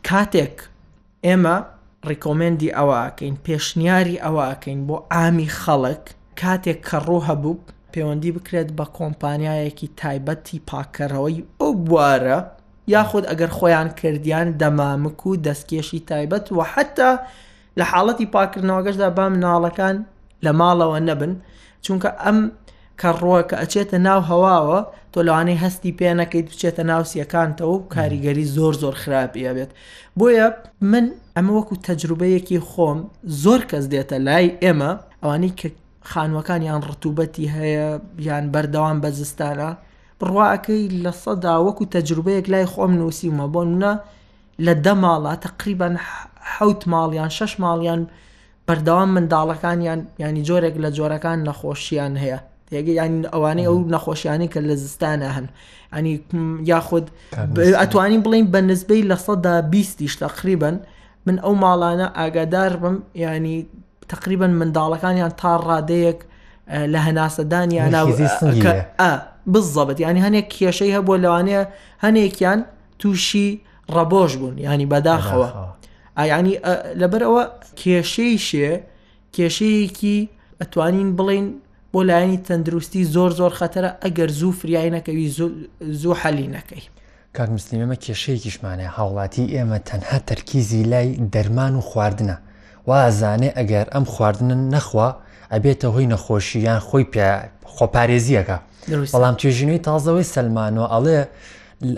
کاتێک 0.08 0.56
ئێمە 1.26 1.56
ڕیکۆمەندی 2.08 2.74
ئەوەکەین 2.76 3.34
پێشنیاری 3.46 4.20
ئەوەکەین 4.24 4.80
بۆ 4.88 4.96
ئامی 5.14 5.48
خەڵک 5.60 6.04
کاتێک 6.40 6.78
کە 6.88 6.96
ڕوو 7.06 7.26
هەبوو 7.28 7.60
پەیوەندی 7.92 8.30
بکرێت 8.36 8.68
بە 8.78 8.84
کۆمپانیایەکی 8.98 9.88
تایبەتی 10.00 10.58
پاکەرەوەی 10.68 11.38
ئەو 11.60 11.70
بوارە 11.86 12.38
یاخود 12.92 13.24
ئەگەر 13.30 13.50
خۆیان 13.58 13.88
کردیان 14.00 14.48
دەمامک 14.62 15.20
و 15.26 15.30
دەستکێشی 15.46 16.00
تایبەت 16.10 16.46
و 16.52 16.60
حتا 16.72 17.10
لە 17.78 17.84
حاڵەتی 17.90 18.26
پاکردنەوەگەشدا 18.34 19.08
با 19.16 19.26
مناڵەکان 19.34 19.96
لە 20.44 20.50
ماڵەوە 20.60 20.98
نەبن 21.08 21.32
چونکە 21.84 22.10
ئەم 22.24 22.38
کەڕۆە 23.02 23.40
کە 23.50 23.56
ئەچێتە 23.62 23.98
ناو 24.06 24.20
هەواوە 24.30 24.80
تۆ 25.12 25.18
لەوانەی 25.28 25.58
هەستی 25.64 25.92
پێ 25.98 26.10
نەکەیت 26.20 26.46
بچێتە 26.52 26.82
ناوسیەکانتەوە 26.90 27.72
و 27.74 27.86
کاریگەری 27.94 28.46
زۆر 28.56 28.72
زۆر 28.82 28.94
خراپە 29.02 29.42
بێت 29.56 29.70
بۆیە 30.18 30.46
من 30.90 31.04
ئەمە 31.36 31.52
وەکو 31.58 31.74
تەجروبەیەکی 31.86 32.58
خۆم 32.70 32.98
زۆر 33.42 33.60
کەس 33.70 33.84
دێتە 33.92 34.16
لای 34.26 34.46
ئێمە 34.62 34.90
ئەوانەی 35.22 35.52
کە 35.60 35.68
خانوەکانیان 36.10 36.80
ڕتوبەتی 36.90 37.46
هەیە 37.56 37.88
یان 38.28 38.44
بەردەوام 38.52 38.96
بە 39.02 39.08
زستانە 39.20 39.70
بڕواکەی 40.20 40.82
لە 41.04 41.12
سەدا 41.24 41.54
وەکو 41.66 41.84
تەجروبەیەک 41.94 42.46
لای 42.52 42.66
خۆم 42.72 42.92
نووسیمە 43.00 43.46
بۆ 43.54 43.62
نە 43.82 43.92
لە 44.66 44.74
دە 44.84 44.92
ماڵە 45.02 45.34
تقریبان 45.46 45.94
حوت 46.54 46.80
ماڵیان 46.92 47.28
شش 47.36 47.52
ماڵیان 47.62 48.00
بەردەوام 48.68 49.10
منداڵەکانیان 49.16 50.00
ینی 50.24 50.42
جۆرێک 50.48 50.74
لە 50.84 50.88
جۆرەکان 50.98 51.38
نەخۆشیان 51.48 52.14
هەیە 52.22 52.38
تێگە 52.68 52.92
ینی 53.00 53.20
ئەوانەی 53.32 53.66
ئەو 53.68 53.78
نەخۆشیانی 53.94 54.48
کە 54.52 54.60
لە 54.68 54.74
زستانە 54.84 55.28
هەن 55.36 55.46
ئەنی 55.94 56.12
یاخود 56.70 57.06
ئەتوانین 57.80 58.22
بڵین 58.24 58.46
بە 58.52 58.58
نزبەی 58.70 59.02
لە 59.10 59.16
سەدا 59.26 59.54
بیستیش 59.72 60.14
تقریبن 60.16 60.76
من 61.26 61.36
ئەو 61.44 61.54
ماڵانە 61.64 62.06
ئاگادار 62.18 62.76
بم 62.82 62.96
ینی 63.14 63.66
تقریبن 64.08 64.52
منداڵەکانیان 64.60 65.32
تا 65.40 65.52
ڕادەیەک 65.68 66.20
لە 66.92 66.98
هەناسەدانیان 67.06 67.94
بزەبەت 69.52 70.00
ینی 70.06 70.20
هەنێک 70.26 70.46
کێشەی 70.56 70.92
هەبووە 70.96 71.16
لەوانەیە 71.24 71.62
هەنێکیان 72.04 72.60
تووشی 73.00 73.48
ڕەبۆش 73.94 74.32
بوون 74.40 74.56
ینی 74.68 74.86
بەداخەوە 74.92 75.48
ئایانی 76.18 76.54
لەبەرەوە 77.00 77.42
کێشەی 77.82 78.34
شێ 78.48 78.70
کێشەیەکی 79.36 80.18
ئەتوانین 80.60 81.10
بڵین 81.18 81.46
بۆ 81.92 82.00
لایانی 82.08 82.38
تەندروستی 82.46 83.02
زۆر 83.14 83.30
زۆر 83.40 83.52
خەتەرە 83.58 83.90
ئەگەر 84.04 84.30
زوو 84.38 84.52
فریایەکەوی 84.60 85.28
زوو 86.00 86.14
حەلی 86.20 86.46
نەکەی. 86.56 86.84
کاکمسللیمەمە 87.36 87.96
کێشەیەکیشمانە 88.04 88.86
هاوڵاتی 88.96 89.44
ئێمە 89.54 89.78
تەنها 89.90 90.18
تەرکیزی 90.28 90.82
لای 90.92 91.08
دەرمان 91.34 91.74
و 91.76 91.80
خواردنە 91.90 92.36
وازانێ 92.88 93.50
ئەگەر 93.58 93.86
ئەم 93.94 94.04
خواردن 94.12 94.50
نەخوا 94.74 95.08
ئەبێتە 95.52 95.86
هۆی 95.94 96.06
نەخۆشییان 96.12 96.80
خۆی 96.88 97.04
خۆپارێزیەکە 97.76 98.58
بەڵام 99.12 99.34
توێژینەوەی 99.40 99.80
تازەوەی 99.86 100.26
سلمانەوە 100.34 100.86
ئەڵێ 100.94 101.18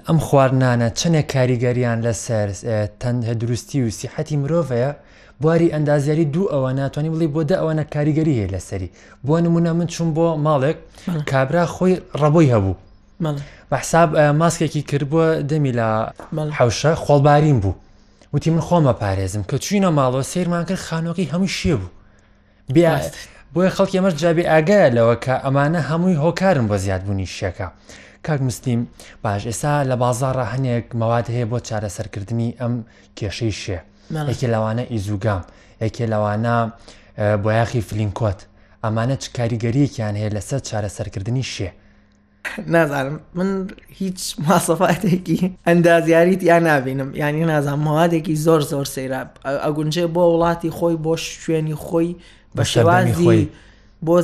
ئەم 0.08 0.18
خواردانە 0.26 0.88
چنە 0.98 1.22
کاریگەریان 1.32 1.98
لەسەر 2.06 2.48
تەنهە 3.00 3.34
دروستی 3.42 3.80
و 3.86 3.90
سیحەتی 3.98 4.36
مرۆڤەیە 4.42 4.90
بواری 5.40 5.68
ئەندازیاری 5.74 6.24
دوو 6.34 6.46
ئەوە 6.52 6.70
ناتوانانی 6.78 7.10
بڵی 7.14 7.28
بۆ 7.34 7.42
دە 7.50 7.56
ئەوەنە 7.60 7.84
کاریگەری 7.94 8.34
هەیە 8.40 8.52
لەسەری 8.54 8.88
بۆ 9.26 9.34
نمونە 9.44 9.70
من 9.78 9.86
چوم 9.94 10.08
بۆ 10.16 10.26
ماڵێک 10.46 10.76
کابرا 11.30 11.64
خۆی 11.74 11.94
ڕەبۆی 12.20 12.48
هەبوو 12.54 12.74
بەحساب 13.70 14.08
ماسکێکی 14.40 14.82
کردبووە 14.90 15.26
دەمی 15.50 15.72
لە 15.78 15.88
حوشە 16.58 16.92
خۆڵباریم 17.04 17.58
بوو 17.62 17.74
وتی 18.34 18.50
من 18.54 18.60
خۆمە 18.68 18.92
پارێزم 19.02 19.42
کە 19.48 19.56
چوینە 19.64 19.90
ماڵەوە 19.98 20.22
سیرمان 20.32 20.64
کرد 20.68 20.78
خانۆکی 20.86 21.30
هەموو 21.32 21.48
شێ 21.58 21.74
بوو 21.80 21.88
بیاست 22.74 23.12
بۆیە 23.54 23.70
خەڵکی 23.76 23.96
ئەمەش 23.98 24.14
جابێ 24.22 24.44
ئاگایە 24.52 24.88
لەوە 24.96 25.16
کە 25.24 25.34
ئەمانە 25.44 25.80
هەمووی 25.90 26.20
هۆکارن 26.24 26.66
بۆ 26.70 26.76
زیادبوونی 26.84 27.26
شەکە. 27.38 27.66
کاک 28.26 28.40
مسلیم 28.46 28.80
باش 29.24 29.42
ئێستا 29.50 29.72
لە 29.90 29.96
بازارڕە 30.02 30.46
هەنێک 30.54 30.86
مەواد 31.00 31.26
هەیە 31.34 31.46
بۆ 31.50 31.58
چارەسەرکردنی 31.68 32.48
ئەم 32.60 32.74
کێشەی 33.18 33.54
شێ 33.62 33.78
یەکێ 34.30 34.46
لەوانە 34.54 34.82
ئیزوگام 34.92 35.42
یەکێ 35.84 36.04
لەوانە 36.12 36.56
بۆ 37.42 37.50
یاخی 37.58 37.80
فلینکۆت 37.88 38.40
ئەمانە 38.84 39.16
چ 39.22 39.24
کاریگەریەکیان 39.36 40.14
هەیە 40.20 40.30
لەسەر 40.36 40.60
چارەسەرکردنی 40.68 41.44
شێ. 41.54 41.68
نازانم 42.74 43.20
من 43.34 43.50
هیچ 44.00 44.20
ماسەفاتێکی 44.48 45.38
ئەندازیاریت 45.68 46.42
یان 46.50 46.62
نابینم 46.70 47.10
ینی 47.22 47.44
نازان 47.52 47.78
مەوادێکی 47.88 48.34
زۆر 48.46 48.60
زۆر 48.72 48.86
سەیراب 48.94 49.30
ئەگونجێ 49.64 50.06
بۆ 50.14 50.22
وڵاتی 50.32 50.70
خۆی 50.78 50.96
بۆ 51.04 51.14
شوێنی 51.42 51.74
خۆی 51.86 52.10
بە 52.56 52.64
شێوازی 52.64 53.48
بۆ 54.06 54.16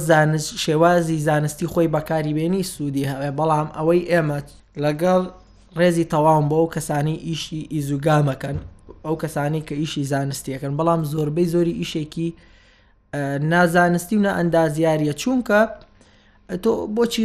شێوازی 0.64 1.18
زانستی 1.28 1.66
خۆی 1.73 1.88
بەکاری 1.95 2.33
بێنی 2.38 2.62
سوودی 2.73 3.04
هەوێ 3.11 3.30
بەڵام 3.38 3.68
ئەوەی 3.78 4.02
ئێمە 4.11 4.38
لەگەڵ 4.85 5.23
ڕێزی 5.78 6.04
تەواوم 6.14 6.47
بۆ 6.50 6.56
ئەو 6.61 6.68
کەسانی 6.76 7.16
ئیشی 7.28 7.61
ئیزوگامەکەن 7.75 8.56
ئەو 9.06 9.14
کەسانی 9.23 9.61
کە 9.68 9.75
ئیشی 9.83 10.04
زانستیەکەن 10.12 10.73
بەڵام 10.78 11.00
زۆربەی 11.12 11.47
زۆری 11.54 11.75
ئیشێکی 11.80 12.28
نازانستی 13.52 14.16
و 14.18 14.23
نە 14.26 14.33
ئەندازیارە 14.38 15.12
چونکە 15.23 15.61
تۆ 16.64 16.71
بۆچی 16.97 17.25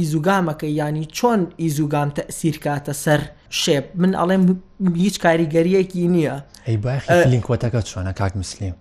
ئیزوگامەکەی 0.00 0.72
ینی 0.82 1.04
چۆن 1.18 1.40
ئیزوگام 1.62 2.08
تەسیرکاتە 2.16 2.92
سەر 3.04 3.20
شێب 3.62 3.84
من 4.02 4.12
ئەڵێم 4.20 4.42
هیچ 5.04 5.16
کاریگەریەکی 5.24 6.00
نییە 6.14 6.36
ئەی 6.66 6.76
باخ 6.84 7.04
لینکۆتەکە 7.30 7.80
چۆنە 7.90 8.12
کاک 8.20 8.32
مسلیم 8.40 8.74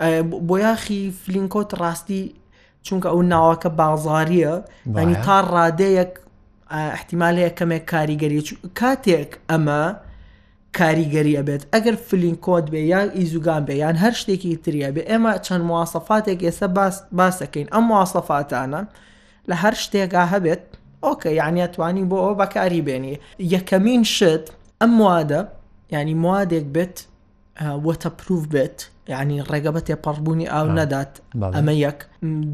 بۆ 0.00 0.54
یاخی 0.64 1.04
فلینکۆت 1.26 1.70
ڕاستی 1.80 2.22
چونکە 2.88 3.06
ئەو 3.12 3.20
ناوەکە 3.32 3.70
بازاریە 3.80 4.54
ینی 4.96 5.14
تا 5.26 5.36
ڕادەیەک 5.54 6.12
احتیمالەیە 6.96 7.50
کەمێک 7.58 7.84
کاریگەری 7.92 8.42
کاتێک 8.80 9.30
ئەمە 9.50 9.82
کاریگەری 10.78 11.36
ئەبێت 11.38 11.62
ئەگەر 11.74 11.96
فلینکۆت 12.08 12.66
بێ 12.72 12.80
یان 12.92 13.08
ئیزوگان 13.18 13.62
بێ 13.66 13.74
یان 13.82 13.96
هەر 14.02 14.14
شتێکی 14.20 14.52
تریە 14.64 14.90
بێ 14.94 15.02
ئێمە 15.10 15.32
چەند 15.46 15.62
موواسەفاتێک 15.70 16.40
ئێستا 16.46 16.68
باسەکەین 17.18 17.68
ئەم 17.74 17.84
موواسەفاتانە 17.90 18.82
لە 19.50 19.54
هەر 19.62 19.74
شتێکا 19.84 20.22
هەبێت 20.32 20.62
ئۆکە 21.04 21.26
یانیتوانی 21.40 22.08
بۆ 22.10 22.16
ئەو 22.24 22.34
بەکاری 22.40 22.82
بێنی 22.86 23.14
یەکەمین 23.54 24.02
شت 24.16 24.44
ئەم 24.80 24.90
موادە 25.00 25.40
ینی 25.94 26.14
موادێک 26.24 26.66
بێت 26.76 26.96
وەتەپروف 27.84 28.42
بێت 28.52 28.78
یعنی 29.12 29.36
ڕێگەبەت 29.52 29.88
پەڕبوونی 30.04 30.50
ئاو 30.52 30.66
نەدات 30.78 31.12
ئەمە 31.56 31.74
یەک 31.86 31.98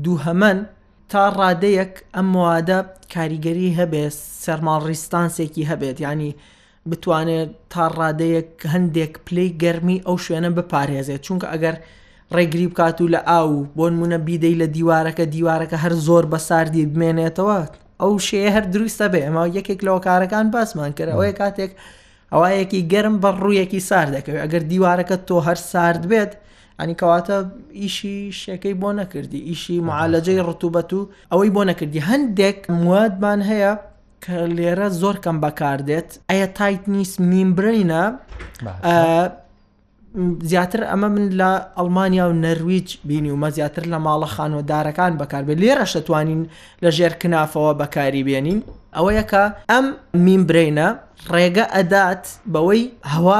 دوو 0.04 0.16
هەمەن 0.26 0.58
تا 1.10 1.22
ڕادەیەک 1.40 1.92
ئەم 2.14 2.28
وادە 2.40 2.78
کاریگەری 3.14 3.76
هەبێت 3.78 4.14
سەرماڕیستانسێکی 4.44 5.68
هەبێت 5.70 5.96
ینی 6.06 6.30
بتوانێت 6.90 7.50
تا 7.72 7.84
ڕادەیەک 7.98 8.50
هەندێک 8.74 9.12
پلی 9.26 9.48
گەرمی 9.62 9.98
ئەو 10.06 10.16
شوێنە 10.24 10.50
بپارێزێت 10.56 11.20
چونکە 11.26 11.46
ئەگەر 11.52 11.76
ڕێگری 12.34 12.68
بکات 12.72 12.96
و 13.00 13.08
لە 13.14 13.20
ئاو 13.30 13.50
بۆن 13.76 13.92
مونە 14.00 14.18
بیدەی 14.26 14.58
لە 14.62 14.66
دیوارەکە 14.76 15.24
دیوارەکە 15.34 15.76
هەر 15.84 15.94
زۆر 16.06 16.24
بە 16.32 16.38
ساردی 16.48 16.88
بمێنێتەوە 16.92 17.60
ئەو 18.00 18.12
شێ 18.28 18.40
هەر 18.56 18.64
دروستە 18.74 19.06
بێ 19.12 19.20
ئەمە 19.26 19.42
یەکێک 19.58 19.80
لەوە 19.86 20.00
کارەکان 20.06 20.46
باسمان 20.54 20.92
کرد 20.98 21.10
ئەوەیە 21.14 21.34
کاتێک 21.40 21.72
ئەوەیەکی 22.34 22.82
گەرم 22.92 23.16
بە 23.22 23.30
ڕوویەکی 23.42 23.80
سار 23.88 24.06
دەکەوێت 24.16 24.42
ئەگەر 24.44 24.62
دیوارەکە 24.70 25.16
تۆ 25.28 25.36
هەر 25.46 25.58
سارد 25.70 26.02
بێت 26.10 26.32
ئەنی 26.80 26.94
کەواتە 27.00 27.36
ئیشی 27.82 28.16
شەکەی 28.42 28.74
بۆ 28.82 28.90
نەکردی 29.00 29.40
ئیشی 29.50 29.76
معالەجەی 29.88 30.40
ڕتوبەت 30.48 30.90
و 30.96 31.00
ئەوەی 31.32 31.50
بۆ 31.56 31.62
نەکردی 31.70 31.98
هەندێک 32.10 32.58
موادمان 32.82 33.40
هەیە 33.50 33.72
کە 34.24 34.36
لێرە 34.56 34.88
زۆر 35.00 35.16
کەم 35.24 35.36
بەکاردێت 35.44 36.08
ئەیە 36.30 36.46
تایت 36.56 36.84
نیست 36.94 37.16
میمبرینە 37.32 38.02
زیاتر 40.50 40.80
ئەمە 40.90 41.08
من 41.14 41.26
لە 41.40 41.50
ئەلمانیا 41.78 42.24
و 42.28 42.32
نەرویج 42.46 42.88
بینی 43.08 43.30
ومە 43.34 43.48
زیاتر 43.56 43.84
لە 43.92 43.98
ماڵە 44.06 44.28
خانۆدارەکان 44.34 45.12
بەکار 45.20 45.42
بێت 45.48 45.58
لێرە 45.62 45.86
شەتوانین 45.94 46.40
لە 46.84 46.90
ژێر 46.96 47.12
کنافەوە 47.22 47.72
بەکاری 47.80 48.22
بێنین 48.28 48.60
ئەوە 48.96 49.10
یەکە 49.20 49.42
ئەم 49.70 49.86
میمبرینە 50.26 50.88
ڕێگە 51.34 51.64
ئەدات 51.76 52.24
بەوەی 52.52 52.82
هەوا 53.12 53.38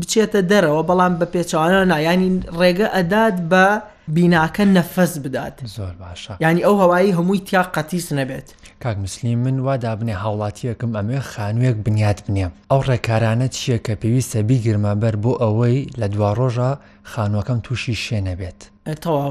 بچێتە 0.00 0.40
دەرەوە 0.50 0.82
بەڵام 0.90 1.12
بە 1.20 1.26
پێچوانە 1.34 1.80
نایانی 1.92 2.30
ڕێگە 2.58 2.86
ئەدات 2.96 3.36
بە 3.50 3.66
بیناکە 4.14 4.64
نەفەس 4.76 5.12
بدات 5.24 5.56
زۆر 5.76 5.94
باشە 6.00 6.32
ینی 6.46 6.62
ئەو 6.66 6.74
هەوایی 6.82 7.14
هەمووی 7.18 7.40
تیا 7.48 7.62
قەتیس 7.74 8.06
نەبێت 8.18 8.48
کاک 8.84 8.96
مسللی 9.04 9.36
من 9.44 9.56
وا 9.66 9.74
دابنێ 9.84 10.16
هاوڵاتیەکەم 10.22 10.90
ئەمێ 10.98 11.18
خانوویەک 11.30 11.76
بنیات 11.86 12.18
بنێ 12.26 12.46
ئەو 12.70 12.80
ڕێکارانە 12.88 13.46
چییە 13.56 13.78
کە 13.86 13.92
پێویستە 14.02 14.38
بیگرمە 14.50 14.92
بەر 15.02 15.14
بۆ 15.22 15.32
ئەوەی 15.42 15.78
لە 16.00 16.06
دوا 16.14 16.30
ڕۆژە 16.38 16.70
خانوەکەم 17.12 17.58
تووشی 17.64 17.96
شێنەبێت 18.04 18.60
تەواو 19.04 19.30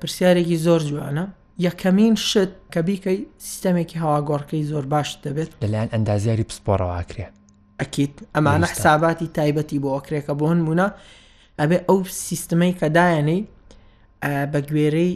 پرسیارێکی 0.00 0.56
زۆر 0.66 0.80
جوانە 0.90 1.24
یەکەمین 1.66 2.14
شت 2.28 2.52
کە 2.72 2.80
بیکەی 2.88 3.18
سیستەمێکی 3.44 3.98
هەواگۆڕکەی 4.02 4.62
زۆر 4.70 4.84
باش 4.92 5.08
دەبێت 5.26 5.50
لەلایەن 5.62 5.88
ئەندازیاری 5.94 6.44
پسپۆڕەواکرێ 6.50 7.26
ئەکییت 7.82 8.14
ئەمانە 8.34 8.66
حساباتی 8.72 9.28
تایبەتی 9.38 9.78
بۆ 9.82 9.88
ئۆکرێکە 9.96 10.32
بۆ 10.38 10.44
هەنمونە 10.52 10.86
ئەبێ 11.60 11.78
ئەو 11.88 11.98
سیستمەی 12.28 12.72
کە 12.80 12.88
دایەنەی 12.96 13.40
بە 14.52 14.60
گوێرەی 14.68 15.12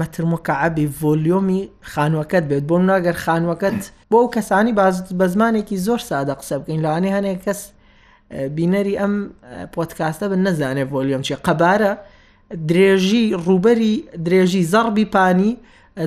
مەترموکە 0.00 0.54
عبی 0.66 0.86
ڤۆلیۆمی 1.00 1.62
خانوەکەت 1.92 2.44
بێت 2.50 2.64
بۆ 2.70 2.76
ناگەر 2.90 3.16
خانوەکەت 3.24 3.80
بۆ 4.10 4.16
ئەو 4.22 4.28
کەسانی 4.36 4.72
بە 5.20 5.26
زمانێکی 5.34 5.76
زۆر 5.86 6.00
سادە 6.08 6.34
قسە 6.40 6.54
بکەین 6.60 6.80
لەوانێ 6.84 7.10
هەنێک 7.16 7.40
کەس 7.46 7.60
بینەری 8.56 8.94
ئەم 9.00 9.14
پۆتکاستە 9.74 10.24
بن 10.32 10.40
نەزانێت 10.46 10.88
ڤۆلیۆم 10.94 11.22
چی 11.26 11.34
قەبارە 11.46 11.92
درێژی 12.68 13.24
ڕوبەری 13.46 13.94
درێژی 14.24 14.62
زەربی 14.72 15.04
پانی 15.14 15.52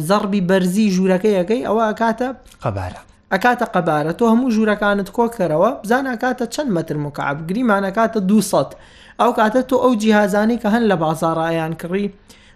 زەربی 0.10 0.42
بەرزی 0.50 0.92
ژوورەکەیەکەی 0.96 1.66
ئەوە 1.68 1.84
ئەکاتە 1.90 2.30
قەبارە 2.64 3.02
ئەکاتە 3.32 3.66
قەبارە 3.76 4.12
تۆ 4.20 4.24
هەموو 4.32 4.50
ژوورەکانت 4.56 5.08
کۆکەرەوە 5.18 5.70
بزانە 5.84 6.14
کاتە 6.24 6.46
چەند 6.54 6.70
مەتر 6.76 6.98
مکعب 7.06 7.38
گریمانەکاتە 7.50 8.20
200 8.20 8.76
ئەو 9.20 9.32
کاتە 9.40 9.62
تۆ 9.70 9.74
ئەو 9.84 9.94
جیهازانی 10.02 10.58
کە 10.62 10.68
هەن 10.74 10.84
لە 10.92 10.96
بازارڕایان 11.04 11.74
کڕی 11.82 12.08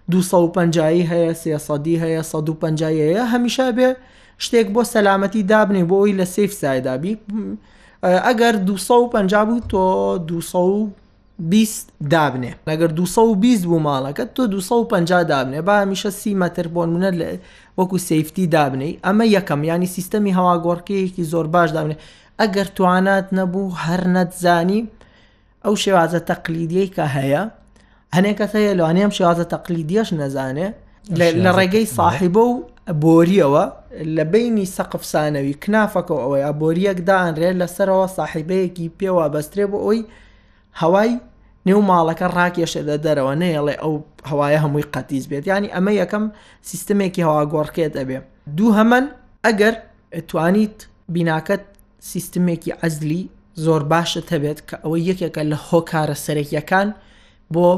250 0.09 0.89
هەیە 1.11 1.33
سێسەدی 1.41 1.95
هەیە 2.03 2.21
150 2.21 2.89
هەیە 2.89 3.25
هەمیشە 3.33 3.69
بێ 3.77 3.89
شتێک 4.43 4.67
بۆ 4.73 4.81
سەلامەتی 4.93 5.43
دابنێ 5.51 5.83
بۆ 5.89 5.95
ئەوی 6.01 6.17
لە 6.19 6.23
سف 6.35 6.51
سایدابی 6.61 7.15
ئەگەر 8.27 8.53
250 8.67 9.45
بوو 9.47 9.59
تۆ 9.71 9.83
200 10.27 10.89
20 11.39 11.89
دابنێ 12.09 12.51
لەگەر 12.67 12.91
220 12.95 13.65
بوو 13.69 13.79
ماڵەکەت 13.79 14.27
تۆ 14.35 14.43
250 14.49 15.23
دابنێ 15.31 15.61
با 15.67 15.73
هەمیشە 15.85 16.09
سی 16.19 16.31
مەتر 16.41 16.67
بۆنمونە 16.73 17.11
لە 17.19 17.29
وەکو 17.77 17.97
سفتی 18.07 18.47
دابنی 18.53 18.99
ئەمە 19.05 19.25
یەکەم 19.37 19.61
ینی 19.71 19.87
سیستەمی 19.95 20.35
هەواگۆڕکەیەکی 20.37 21.23
زۆر 21.31 21.45
باش 21.53 21.69
دابنێ 21.75 21.95
ئەگەر 22.39 22.67
توانات 22.77 23.25
نەبوو 23.37 23.75
هەر 23.85 24.01
نەتزانی 24.15 24.81
ئەو 25.65 25.75
شێوازە 25.83 26.19
تەقلیدیەی 26.31 26.89
کە 26.95 27.05
هەیە 27.17 27.43
هەنێک 28.15 28.35
کەس 28.39 28.51
هەیە 28.59 28.73
لەوانەیەم 28.79 29.11
شێوازە 29.17 29.45
تەقلیدیەش 29.55 30.09
نەزانێ 30.19 30.67
لە 31.19 31.51
ڕێگەی 31.57 31.85
صاحیبە 31.97 32.43
و 32.49 32.53
بۆریەوە 33.03 33.63
لە 34.15 34.23
بینی 34.33 34.65
سەقفسانەوی 34.77 35.55
کنافەکە 35.63 36.15
ئەوەی 36.23 36.45
ئابۆریەکدانرێت 36.47 37.55
لەسەرەوە 37.61 38.07
صاحیبەیەکی 38.17 38.91
پێوە 38.99 39.25
بەسترێ 39.33 39.65
بۆ 39.71 39.77
ئەوی 39.85 39.99
هەوای 40.81 41.11
نێو 41.67 41.81
ماڵەکە 41.89 42.27
ڕاکێشێدە 42.37 42.95
دەرەوە 43.05 43.33
نەیەڵێ 43.41 43.75
ئەو 43.81 43.93
هەوایە 44.29 44.59
هەمووی 44.65 44.89
قەتیز 44.93 45.25
بێت 45.31 45.43
ینی 45.51 45.69
ئەمە 45.75 45.93
یەکەم 46.01 46.23
سیستمێکی 46.69 47.21
هەوا 47.27 47.43
گۆڕکێت 47.53 47.93
ئەبێ 47.99 48.17
دوو 48.57 48.69
هەمەن 48.79 49.05
ئەگەر 49.45 49.73
توانیت 50.29 50.77
بیناکەت 51.13 51.63
سیستمێکی 52.11 52.71
ئەزلی 52.81 53.23
زۆر 53.65 53.81
باشت 53.91 54.25
هەبێت 54.33 54.59
کە 54.67 54.75
ئەوەی 54.83 55.01
یەکێکە 55.09 55.41
لە 55.51 55.57
هۆکارە 55.69 56.15
سەرەکیەکان 56.25 56.87
بۆ 57.53 57.69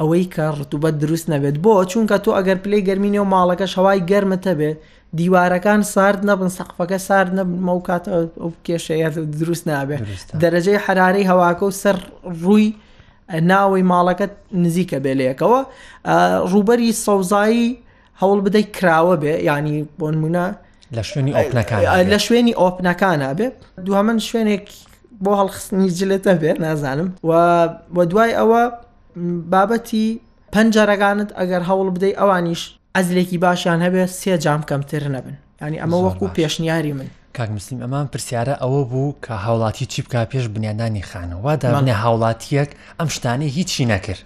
ئەوەی 0.00 0.24
کە 0.34 0.44
ڕتوبەت 0.58 0.94
دروست 1.02 1.26
نەبێت 1.32 1.56
بۆ 1.64 1.72
چونکە 1.90 2.16
تۆ 2.24 2.30
ئەگەر 2.38 2.58
پلی 2.64 2.80
گەرمینی 2.88 3.18
و 3.24 3.30
ماڵەکە 3.32 3.66
شەوای 3.74 3.98
گەرمتە 4.10 4.52
بێت 4.60 4.78
دیوارەکان 5.18 5.80
سارد 5.94 6.20
نەبن 6.30 6.48
سەقفەکە 6.58 6.96
سارد 7.08 7.30
نەبن 7.38 7.56
مە 7.66 7.74
کاتە 7.88 8.08
ئەو 8.42 8.50
کێشەیە 8.66 9.08
دروست 9.40 9.64
نابێت 9.70 10.00
دەرەجەی 10.42 10.78
حرارەی 10.84 11.24
هەواکە 11.30 11.62
و 11.66 11.70
سەر 11.82 11.96
ڕووی 12.42 12.66
ناوەی 13.50 13.82
ماڵەکەت 13.92 14.32
نزیکە 14.64 14.98
بێلەیەکەوە 15.04 15.60
ڕوبەری 16.52 16.90
سەوزایی 17.04 17.78
هەوڵ 18.20 18.38
بدەیت 18.46 18.68
کراوە 18.76 19.16
بێ 19.22 19.34
ینی 19.48 19.76
بۆنمونە 20.00 20.46
لە 20.96 21.02
شوێنی 21.08 21.32
ئۆپنەکان 21.38 21.80
لە 22.12 22.18
شوێنی 22.26 22.54
ئۆپنەکانە 22.62 23.28
بێ 23.38 23.46
دوهمەن 23.86 24.18
شوێنێک 24.28 24.66
بۆ 25.24 25.30
هەڵخستنی 25.40 25.88
جلێتە 25.98 26.32
بێت 26.42 26.58
نازانم 26.66 27.08
و 27.96 28.00
دوای 28.10 28.30
ئەوە 28.40 28.62
بابەتی 29.52 30.06
پەنجەرەکانت 30.54 31.30
ئەگەر 31.38 31.62
هەوڵ 31.68 31.88
بدەیت 31.94 32.16
ئەوانیش 32.20 32.62
ئەزلێکی 32.98 33.38
باشیان 33.44 33.80
هەبێ 33.86 34.04
سێ 34.20 34.34
جام 34.44 34.62
کەمتر 34.70 35.02
نەبن 35.14 35.36
ینی 35.62 35.78
ئەمە 35.82 35.96
وەکو 36.06 36.24
پێشنیاری 36.38 36.92
من 36.98 37.08
کاکمسلیم 37.36 37.80
ئەمان 37.84 38.06
پرسیارە 38.12 38.54
ئەوە 38.62 38.82
بوو 38.90 39.16
کە 39.24 39.32
هاوڵاتی 39.44 39.86
چی 39.92 40.00
بک 40.04 40.14
پێش 40.32 40.44
بنیادانی 40.54 41.02
خانەوە 41.10 41.40
وادامانێ 41.46 41.94
هاوڵاتیەک 42.02 42.70
ئەم 42.98 43.08
شتانی 43.16 43.48
هیچی 43.56 43.84
نەکرد 43.92 44.22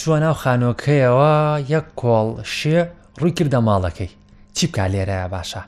چوە 0.00 0.16
ناو 0.22 0.34
خانۆکەیەوە 0.42 1.32
یەک 1.74 1.86
کۆڵ 2.00 2.28
شێ 2.58 2.78
ڕووی 3.20 3.32
کردە 3.38 3.60
ماڵەکەی 3.68 4.10
چی 4.56 4.66
بک 4.70 4.78
لێرەیە 4.92 5.26
باشە 5.34 5.62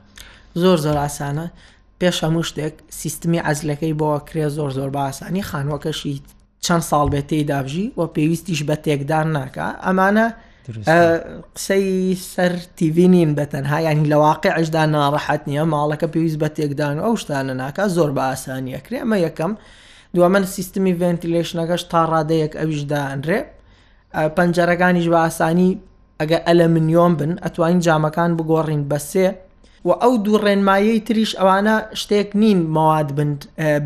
زۆر 0.61 0.77
زۆر 0.85 0.97
ئاسانە 1.03 1.45
پێش 1.99 2.17
هەموو 2.25 2.47
شتێک 2.49 2.73
سیستمی 3.01 3.39
ئەزلەکەی 3.47 3.95
بۆە 4.01 4.17
کرێ 4.27 4.45
زۆر 4.57 4.71
زۆر 4.77 4.89
بە 4.95 5.01
ئاسانی 5.07 5.41
خانوەکەشی 5.49 6.13
چەند 6.65 6.83
ساڵ 6.89 7.07
بێتەی 7.13 7.43
دابژی 7.51 7.87
و 7.97 8.01
پێویستیش 8.15 8.59
بە 8.67 8.75
تێکدان 8.85 9.27
ناکە 9.37 9.67
ئەمانە 9.85 10.27
قسەی 10.65 12.15
سەر 12.35 12.53
تیV 12.79 12.97
نین 13.13 13.31
بەتەنها 13.37 13.79
ینی 13.87 14.05
لە 14.09 14.13
واقعشدا 14.25 14.83
ناڕەحەت 14.95 15.41
نییە 15.49 15.63
ماڵەکە 15.73 16.07
پێویست 16.13 16.37
بە 16.41 16.49
تێکدان 16.55 16.97
ئەو 17.05 17.13
شتانە 17.21 17.53
ناکە 17.61 17.85
زۆر 17.95 18.09
بە 18.17 18.23
ئاسانیە 18.31 18.79
کرێمە 18.85 19.17
یەکەم 19.27 19.53
دووەمە 20.15 20.39
سیستمی 20.55 20.93
ڤنتیلشنەکەش 20.99 21.81
تا 21.91 22.01
ڕادەیەک 22.13 22.53
ئەویشدانرێ 22.59 23.39
پەنجەرەکانیش 24.37 25.07
بە 25.13 25.19
ئاسانی 25.25 25.71
ئەگە 26.19 26.39
ئەلە 26.47 26.67
منیۆم 26.73 27.13
بن 27.19 27.31
ئەتوانین 27.43 27.81
جامەکان 27.85 28.31
بگۆڕین 28.39 28.83
بەسێ 28.91 29.27
و 29.87 29.89
ئەو 30.01 30.13
دوو 30.25 30.37
ڕێنمایەی 30.45 30.99
تریش 31.07 31.31
ئەوانە 31.39 31.75
شتێک 32.01 32.29
نین 32.41 32.59
مەواد 32.75 33.09
بند 33.17 33.39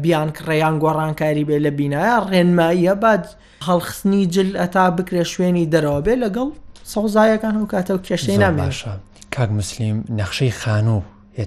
بیان 0.04 0.30
کڕێیان 0.38 0.76
گۆڕانکاری 0.84 1.44
بێ 1.50 1.58
لە 1.66 1.72
بینایە 1.80 2.16
ڕێنماییە 2.32 2.94
بعد 3.04 3.24
هەڵخستنی 3.68 4.22
جل 4.34 4.52
ئەتا 4.62 4.86
بکرێ 4.98 5.24
شوێنی 5.34 5.70
دەرەوە 5.74 6.02
بێ 6.06 6.16
لەگەڵ 6.24 6.50
سەوزایەکان 6.94 7.56
و 7.62 7.66
کاتەوە 7.74 8.00
کێشەی 8.08 8.38
نامێشە 8.44 8.94
کاک 9.36 9.50
مسلیم 9.60 9.98
نەخشەی 10.20 10.54
خانوو 10.62 11.02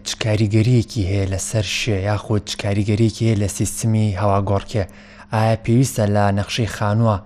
چکاریگەریەکی 0.09 1.03
هەیە 1.11 1.25
لەسەر 1.33 1.67
شێ 1.81 1.97
یاخود 2.09 2.43
چکاریگەریەکی 2.51 3.25
هەیە 3.29 3.39
لە 3.43 3.49
سیستمی 3.59 4.17
هەواگۆڕکێ 4.21 4.85
ئایا 5.33 5.57
پێویستە 5.65 6.05
لە 6.15 6.25
نەخشەی 6.39 6.69
خانووە 6.77 7.17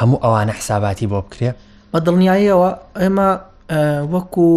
هەموو 0.00 0.22
ئەوانە 0.24 0.52
حساباتی 0.60 1.06
بۆ 1.12 1.18
بکرێ 1.26 1.50
بە 1.92 1.98
دڵنیاییەوە 2.06 2.70
ئێمە 3.02 3.28
وەکو 4.14 4.48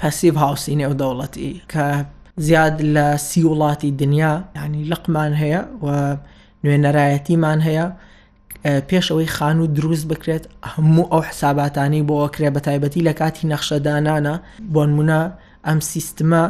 پسیب 0.00 0.34
هاوسینێ 0.44 0.86
و 0.90 0.94
دەوڵەتی 1.00 1.50
کە 1.72 1.84
زیاد 2.46 2.74
لە 2.94 3.06
سی 3.26 3.42
وڵاتی 3.50 3.90
دنیا 4.02 4.32
ینی 4.64 4.84
لەقمان 4.90 5.32
هەیە 5.42 5.60
و 5.84 5.86
نوێنەرایەتیمان 6.64 7.60
هەیە 7.68 7.86
پێش 8.88 9.06
ئەوەی 9.12 9.30
خان 9.36 9.58
و 9.60 9.66
دروست 9.74 10.06
بکرێت 10.12 10.44
هەموو 10.72 11.10
ئەو 11.12 11.22
حساباتانی 11.28 12.06
بۆ 12.08 12.16
کرێ 12.34 12.50
بە 12.56 12.60
تایبەتی 12.66 13.04
لە 13.08 13.12
کاتی 13.20 13.48
نەخشەدانانە 13.52 14.34
بۆنمونە 14.74 15.20
ئەم 15.66 15.78
سیستمە 15.92 16.42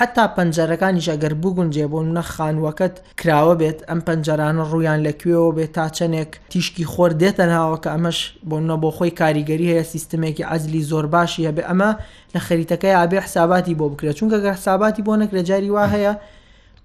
حتا 0.00 0.24
پەنجەرەکانی 0.36 1.02
ژەگەر 1.08 1.32
بگونجێ 1.42 1.86
بۆ 1.92 1.98
منە 2.06 2.22
خانوەکەت 2.34 2.94
کراوە 3.20 3.54
بێت 3.60 3.78
ئەم 3.88 4.00
پەنجەرانە 4.06 4.62
ڕویان 4.72 5.00
لەکوێەوە 5.06 5.52
بێت 5.56 5.72
تا 5.76 5.86
چەندێک 5.96 6.30
تیشکی 6.52 6.84
خۆر 6.92 7.10
دێتە 7.20 7.44
ناوە 7.52 7.76
کە 7.84 7.90
ئەمەش 7.94 8.18
بۆنە 8.50 8.76
بۆ 8.82 8.90
خۆی 8.96 9.16
کاریگەری 9.20 9.70
هەیە 9.72 9.84
سیستمێکی 9.92 10.48
ئەزلی 10.50 10.82
زۆر 10.90 11.06
باشی 11.14 11.46
هەبێ 11.48 11.62
ئەمە 11.68 11.90
لە 12.34 12.40
خەریتەکەی 12.46 12.96
ئابێ 12.98 13.18
حساباتی 13.26 13.78
بۆ 13.78 13.86
بکرێت 13.92 14.16
چونکە 14.18 14.38
گە 14.44 14.50
حساباتی 14.58 15.02
بۆ 15.06 15.14
نەکرێ 15.22 15.42
جاری 15.50 15.70
وا 15.74 15.86
هەیە 15.94 16.14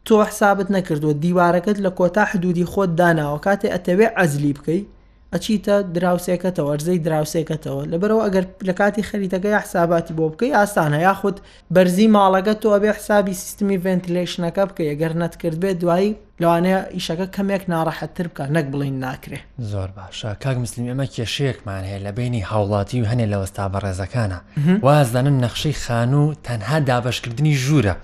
تۆ 0.09 0.15
حسابت 0.29 0.67
نەکردووە 0.75 1.13
دیوارەکەت 1.23 1.77
لە 1.85 1.91
کۆتا 1.99 2.23
حدودی 2.31 2.65
خۆت 2.71 2.89
داناوە 2.99 3.39
کاتێ 3.45 3.67
ئەتەوێ 3.75 4.07
ئەزلی 4.17 4.53
بکەیت 4.57 4.85
ئەچیتە 5.33 5.75
دراوسێکەتەوە 5.95 6.69
ئەرزەی 6.71 6.99
دراوسێکەتەوە 7.05 7.81
لەبەرەوە 7.91 8.23
ئەگەر 8.25 8.45
لە 8.67 8.73
کاتی 8.79 9.03
خەریتەکەی 9.09 9.59
حساباتی 9.63 10.13
بۆ 10.17 10.25
بکەی 10.33 10.55
ئاسانە 10.57 10.99
یاخود 11.07 11.37
بەرزی 11.75 12.07
ماڵەکە 12.15 12.53
تۆ 12.63 12.69
بێ 12.83 12.89
حسابی 12.97 13.33
سیستمی 13.43 13.77
ڤنتیلشنەکە 13.83 14.63
بکە 14.69 14.83
ئەگەر 14.91 15.13
نەتکرد 15.21 15.57
بێت 15.63 15.77
دوایی 15.83 16.09
لەوانەیە 16.41 16.79
ئیشەکە 16.95 17.27
کەمێک 17.35 17.63
ناڕەحەتتر 17.73 18.27
بکە 18.31 18.45
نەک 18.55 18.65
بڵین 18.73 18.95
ناکرێ 19.05 19.39
زۆر 19.71 19.89
باشە 19.97 20.29
کاک 20.43 20.57
مسللم 20.63 20.87
ئەمە 20.91 21.07
کێشەیەکمان 21.15 21.83
هەیە 21.89 21.99
لە 22.05 22.11
بینی 22.17 22.43
هاوڵاتی 22.49 22.99
و 23.01 23.05
هەنێ 23.11 23.25
لەوەستا 23.33 23.65
بەڕێزەکانە 23.73 24.39
وازدانن 24.85 25.37
نەخشەی 25.43 25.75
خان 25.83 26.11
و 26.21 26.33
تەنها 26.47 26.77
دابشکردنی 26.89 27.53
ژوورە. 27.65 27.95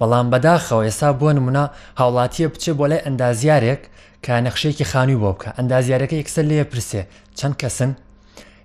بەڵام 0.00 0.26
بەداخەوە 0.32 0.82
ئێستا 0.86 1.08
بۆ 1.20 1.28
نمونە 1.36 1.64
هاوڵاتیە 2.00 2.46
بچێ 2.52 2.72
بۆ 2.78 2.84
لای 2.90 3.04
ئەندازیارێک 3.06 3.82
کە 4.24 4.32
نەخشەیەکی 4.46 4.88
خانووی 4.90 5.20
بۆ 5.22 5.30
بکە 5.34 5.48
ئەندازیارەکە 5.58 6.16
یەکسەر 6.22 6.44
لێ 6.50 6.64
پرسێ 6.70 7.02
چەند 7.38 7.56
کەسن 7.62 7.92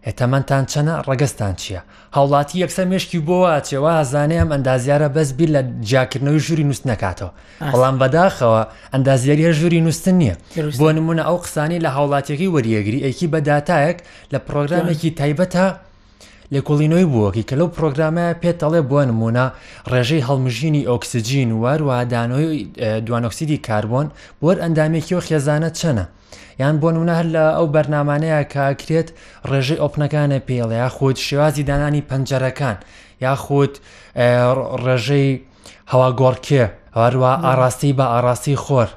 هێتەمەندان 0.07 0.63
چەنە 0.71 0.93
ڕگەستان 1.09 1.53
چییە؟ 1.61 1.81
هاوڵاتی 2.15 2.55
یەکسە 2.63 2.81
مشکی 2.93 3.19
بۆە 3.27 3.53
چێوە 3.67 3.93
زانەیەم 4.13 4.49
ئەندازیارە 4.53 5.07
بەس 5.15 5.29
بیر 5.37 5.49
لە 5.55 5.61
جیاکردنەوەی 5.89 6.43
ژووری 6.47 6.67
نووس 6.67 6.81
نکاتەوە 6.91 7.31
بەڵام 7.73 7.95
بەداخەوە 8.01 8.61
ئەندازیاریە 8.93 9.51
ژووری 9.59 9.83
نووسن 9.85 10.15
نییە 10.21 10.35
بۆ 10.79 10.87
نمونە 10.97 11.23
ئەو 11.27 11.37
قسانی 11.45 11.79
لە 11.85 11.89
هاوڵاتیەکەی 11.95 12.53
وەریەگری 12.55 13.03
ئەیکی 13.05 13.31
بەداتایەک 13.33 13.97
لە 14.33 14.37
پرۆگرامێکی 14.47 15.09
تایبەتە 15.19 15.63
لێکۆڵینەوەی 16.53 17.07
بووەکی 17.11 17.43
کە 17.49 17.55
لەو 17.59 17.67
پرۆگرامە 17.77 18.27
پێت 18.41 18.57
دەڵێ 18.63 18.81
بووە 18.89 19.03
نمونە 19.09 19.45
ڕێژەی 19.91 20.21
هەڵمژینی 20.27 20.87
ئۆکسسیجین 20.89 21.49
وەروە 21.63 21.97
دانۆی 22.13 22.67
دوانۆکسیدی 23.05 23.61
کاربۆن 23.67 24.07
بۆر 24.41 24.57
ئەندامێکی 24.63 25.13
و 25.17 25.21
خێزانە 25.27 25.69
چەنە 25.79 26.05
یان 26.61 26.75
بۆ 26.81 26.87
نمونە 26.95 27.13
هەر 27.19 27.27
لە 27.35 27.43
ئەو 27.57 27.65
بەرنمانەیە 27.73 28.39
کاکرێت 28.53 29.07
ڕێژەی 29.49 29.81
ئۆپنەکانە 29.83 30.39
پێڵە 30.47 30.75
یا 30.83 30.89
خۆت 30.95 31.17
شێوازی 31.27 31.65
دانانی 31.69 32.05
پەنجەرەکان 32.09 32.77
یاخود 33.25 33.73
ڕێژەی 34.83 35.29
هەواگۆڕکێ 35.91 36.63
هەروە 36.99 37.31
ئاراستی 37.45 37.91
بە 37.97 38.05
ئاراستی 38.13 38.55
خۆر 38.63 38.89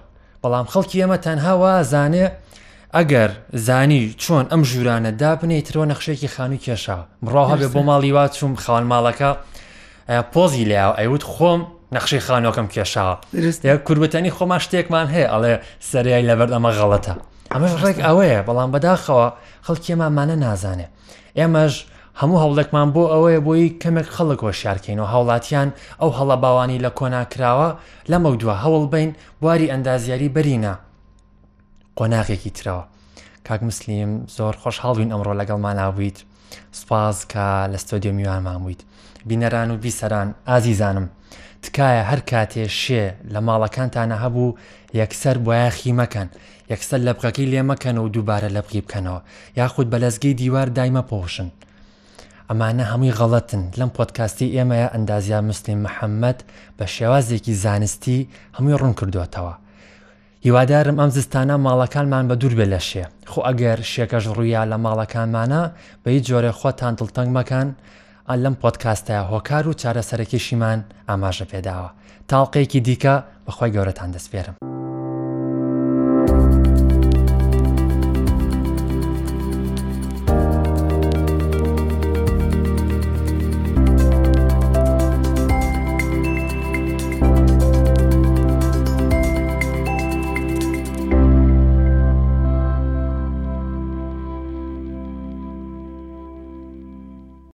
بەڵام 0.43 0.67
خەڵکی 0.73 1.01
ئێمە 1.01 1.19
تەنها 1.27 1.53
وازانێ 1.63 2.25
ئەگەر 2.95 3.31
زانی 3.53 4.15
چۆن 4.23 4.45
ئەم 4.53 4.63
ژورانە 4.71 5.11
دابنێ 5.23 5.59
ترۆ 5.67 5.83
نەخشێکی 5.93 6.29
خانووی 6.35 6.61
کێشا 6.65 6.99
بڕۆها 7.25 7.55
بێ 7.61 7.69
بۆ 7.75 7.81
ماڵی 7.89 8.13
وا 8.17 8.25
چوم 8.39 8.55
خان 8.63 8.85
ماڵەکە 8.93 9.31
پۆزی 10.33 10.65
لێ 10.71 10.79
ئەیوت 10.99 11.23
خۆم 11.33 11.61
نەخشی 11.97 12.21
خانۆکەم 12.27 12.67
کێشاوە 12.75 13.15
کوربەتەنی 13.87 14.31
خۆما 14.37 14.57
شتێکمان 14.65 15.07
هەیە 15.15 15.29
ئەڵێ 15.33 15.55
سەریای 15.91 16.27
لەبەر 16.29 16.49
ئەمە 16.55 16.71
غەڵەتە 16.79 17.15
ئەمەش 17.55 17.73
ڕێک 17.83 17.99
ئەوەیە 18.07 18.41
بەڵام 18.47 18.71
بەداخەوە 18.75 19.27
خەڵکیێمانمانە 19.67 20.37
نازانێ 20.45 20.87
ئێمەش 21.39 21.75
هەموو 22.21 22.41
هەوڵێکمان 22.43 22.89
بۆ 22.95 23.03
ئەوەیە 23.13 23.41
بۆی 23.47 23.69
کەمێک 23.83 24.09
خەڵک 24.17 24.41
هۆشارکەینەوە 24.47 25.09
هاوڵاتیان 25.13 25.69
ئەو 26.01 26.11
هەڵە 26.19 26.37
باوانی 26.43 26.83
لە 26.85 26.91
کۆناکراوە 26.99 27.69
لەمە 28.11 28.31
دووە 28.41 28.55
هەوڵ 28.63 28.85
بین 28.95 29.11
بواری 29.41 29.71
ئەندازیاری 29.73 30.35
بەرینە 30.37 30.75
قۆناغێکی 31.99 32.51
ترەوە 32.59 32.85
کاک 33.49 33.61
مسلیم 33.69 34.11
زۆر 34.37 34.55
خۆشحاڵوین 34.63 35.11
ئەمڕۆ 35.13 35.33
لەگەڵماناویت 35.41 36.19
سپاز 36.81 37.17
کە 37.33 37.47
لە 37.73 37.79
ستۆدیۆ 37.85 38.13
میوانمان 38.19 38.59
بوویت 38.63 38.81
بینەران 39.29 39.69
و 39.71 39.77
بیسەران 39.83 40.29
ئازیزانم 40.49 41.07
تکایە 41.65 42.03
هەر 42.11 42.21
کاتێ 42.31 42.65
شێ 42.83 43.05
لە 43.35 43.41
ماڵەکانتانە 43.47 44.17
هەبوو 44.25 44.57
یەکسەر 45.01 45.37
بۆیاخی 45.47 45.93
مەکەن 46.01 46.29
یەکسەر 46.73 47.01
لە 47.07 47.13
بقەکەی 47.17 47.51
لێ 47.53 47.63
مەکەن 47.71 47.97
و 47.99 48.09
دووبارە 48.15 48.49
لە 48.57 48.61
بقی 48.67 48.81
بکەنەوە 48.85 49.21
یاخود 49.59 49.87
بەلەزگەی 49.95 50.35
دیوار 50.41 50.69
دایمە 50.77 51.03
پۆشن 51.11 51.49
ئەمانە 52.51 52.85
هەمووی 52.93 53.15
غەڵەتن 53.19 53.63
لەم 53.79 53.91
پۆتکاستی 53.97 54.53
ئێمەیە 54.57 54.93
ئەندازیا 54.95 55.41
مسلیم 55.49 55.81
محەممەد 55.87 56.39
بە 56.79 56.85
شێوازێکی 56.97 57.55
زانستی 57.65 58.29
هەمووی 58.57 58.79
ڕوون 58.81 58.95
کردوێتەوە 58.99 59.55
هیوادارم 60.47 60.97
ئەم 61.01 61.11
زستانە 61.17 61.57
ماڵەکانمان 61.67 62.25
بە 62.31 62.35
دوور 62.41 62.55
بێ 62.59 62.67
لە 62.73 62.81
شێ 62.89 63.05
خۆ 63.31 63.41
ئەگەر 63.47 63.79
شێکەش 63.93 64.25
ڕوویا 64.37 64.63
لە 64.71 64.77
ماڵەکانمانە 64.85 65.63
بە 66.03 66.09
هیچ 66.15 66.25
جۆرە 66.31 66.53
خۆتان 66.61 66.93
دڵتەنگ 66.99 67.31
مەکەن 67.39 67.69
ئە 68.29 68.35
لەم 68.45 68.55
پۆتکاستە 68.63 69.15
هۆکار 69.31 69.65
و 69.69 69.77
چارەسەرەکیشیمان 69.83 70.79
ئاماژە 71.09 71.47
پێداوە 71.53 71.91
تاڵقەیەکی 72.31 72.81
دیکە 72.87 73.15
بەخوای 73.47 73.73
گەورەتان 73.75 74.11
دەستپێرم. 74.15 74.57